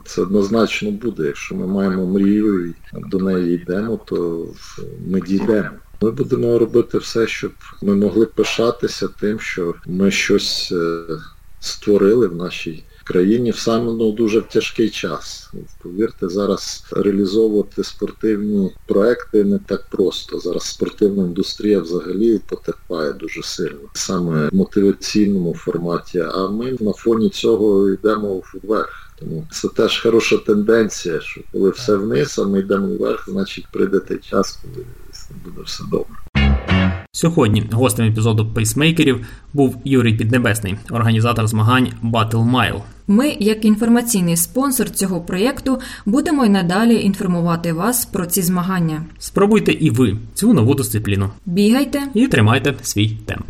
це 0.04 0.22
однозначно 0.22 0.90
буде. 0.90 1.26
Якщо 1.26 1.54
ми 1.54 1.66
маємо 1.66 2.06
мрію 2.06 2.66
і 2.66 2.74
до 2.92 3.18
неї 3.18 3.54
йдемо, 3.54 4.00
то 4.04 4.46
ми 5.06 5.20
дійдемо. 5.20 5.68
Ми 6.00 6.10
будемо 6.10 6.58
робити 6.58 6.98
все, 6.98 7.26
щоб 7.26 7.52
ми 7.82 7.94
могли 7.94 8.26
пишатися 8.26 9.08
тим, 9.08 9.40
що 9.40 9.74
ми 9.86 10.10
щось 10.10 10.72
е, 10.72 11.04
створили 11.60 12.28
в 12.28 12.36
нашій 12.36 12.84
країні 13.02 13.50
в 13.50 13.58
саме 13.58 13.92
ну, 13.92 14.12
дуже 14.12 14.38
в 14.38 14.42
тяжкий 14.42 14.90
час. 14.90 15.50
Повірте, 15.82 16.28
зараз 16.28 16.84
реалізовувати 16.90 17.84
спортивні 17.84 18.70
проекти 18.86 19.44
не 19.44 19.58
так 19.58 19.86
просто. 19.90 20.38
Зараз 20.38 20.62
спортивна 20.62 21.22
індустрія 21.22 21.80
взагалі 21.80 22.40
потерпає 22.48 23.12
дуже 23.12 23.42
сильно, 23.42 23.88
саме 23.92 24.48
в 24.48 24.54
мотиваційному 24.54 25.54
форматі. 25.54 26.18
А 26.18 26.48
ми 26.48 26.76
на 26.80 26.92
фоні 26.92 27.30
цього 27.30 27.90
йдемо 27.90 28.42
вверх. 28.54 29.08
Тому 29.18 29.46
це 29.52 29.68
теж 29.68 30.02
хороша 30.02 30.36
тенденція, 30.36 31.20
що 31.20 31.40
коли 31.52 31.70
все 31.70 31.96
вниз, 31.96 32.38
а 32.38 32.44
ми 32.44 32.58
йдемо 32.58 32.86
вверх, 32.86 33.28
значить 33.28 33.66
прийде 33.72 33.98
той 33.98 34.18
час, 34.18 34.58
коли 34.62 34.86
буде 35.44 35.62
все 35.64 35.84
добре. 35.90 36.31
Сьогодні 37.22 37.64
гостем 37.72 38.06
епізоду 38.06 38.46
пейсмейкерів 38.46 39.26
був 39.52 39.76
Юрій 39.84 40.14
Піднебесний, 40.14 40.76
організатор 40.90 41.46
змагань 41.46 41.88
Battle 42.02 42.50
Mile. 42.50 42.80
Ми, 43.06 43.36
як 43.40 43.64
інформаційний 43.64 44.36
спонсор 44.36 44.90
цього 44.90 45.20
проєкту, 45.20 45.80
будемо 46.06 46.44
й 46.44 46.48
надалі 46.48 47.02
інформувати 47.02 47.72
вас 47.72 48.06
про 48.06 48.26
ці 48.26 48.42
змагання. 48.42 49.02
Спробуйте 49.18 49.72
і 49.72 49.90
ви 49.90 50.16
цю 50.34 50.54
нову 50.54 50.74
дисципліну. 50.74 51.30
Бігайте 51.46 52.02
і 52.14 52.26
тримайте 52.26 52.74
свій 52.82 53.08
темп. 53.08 53.44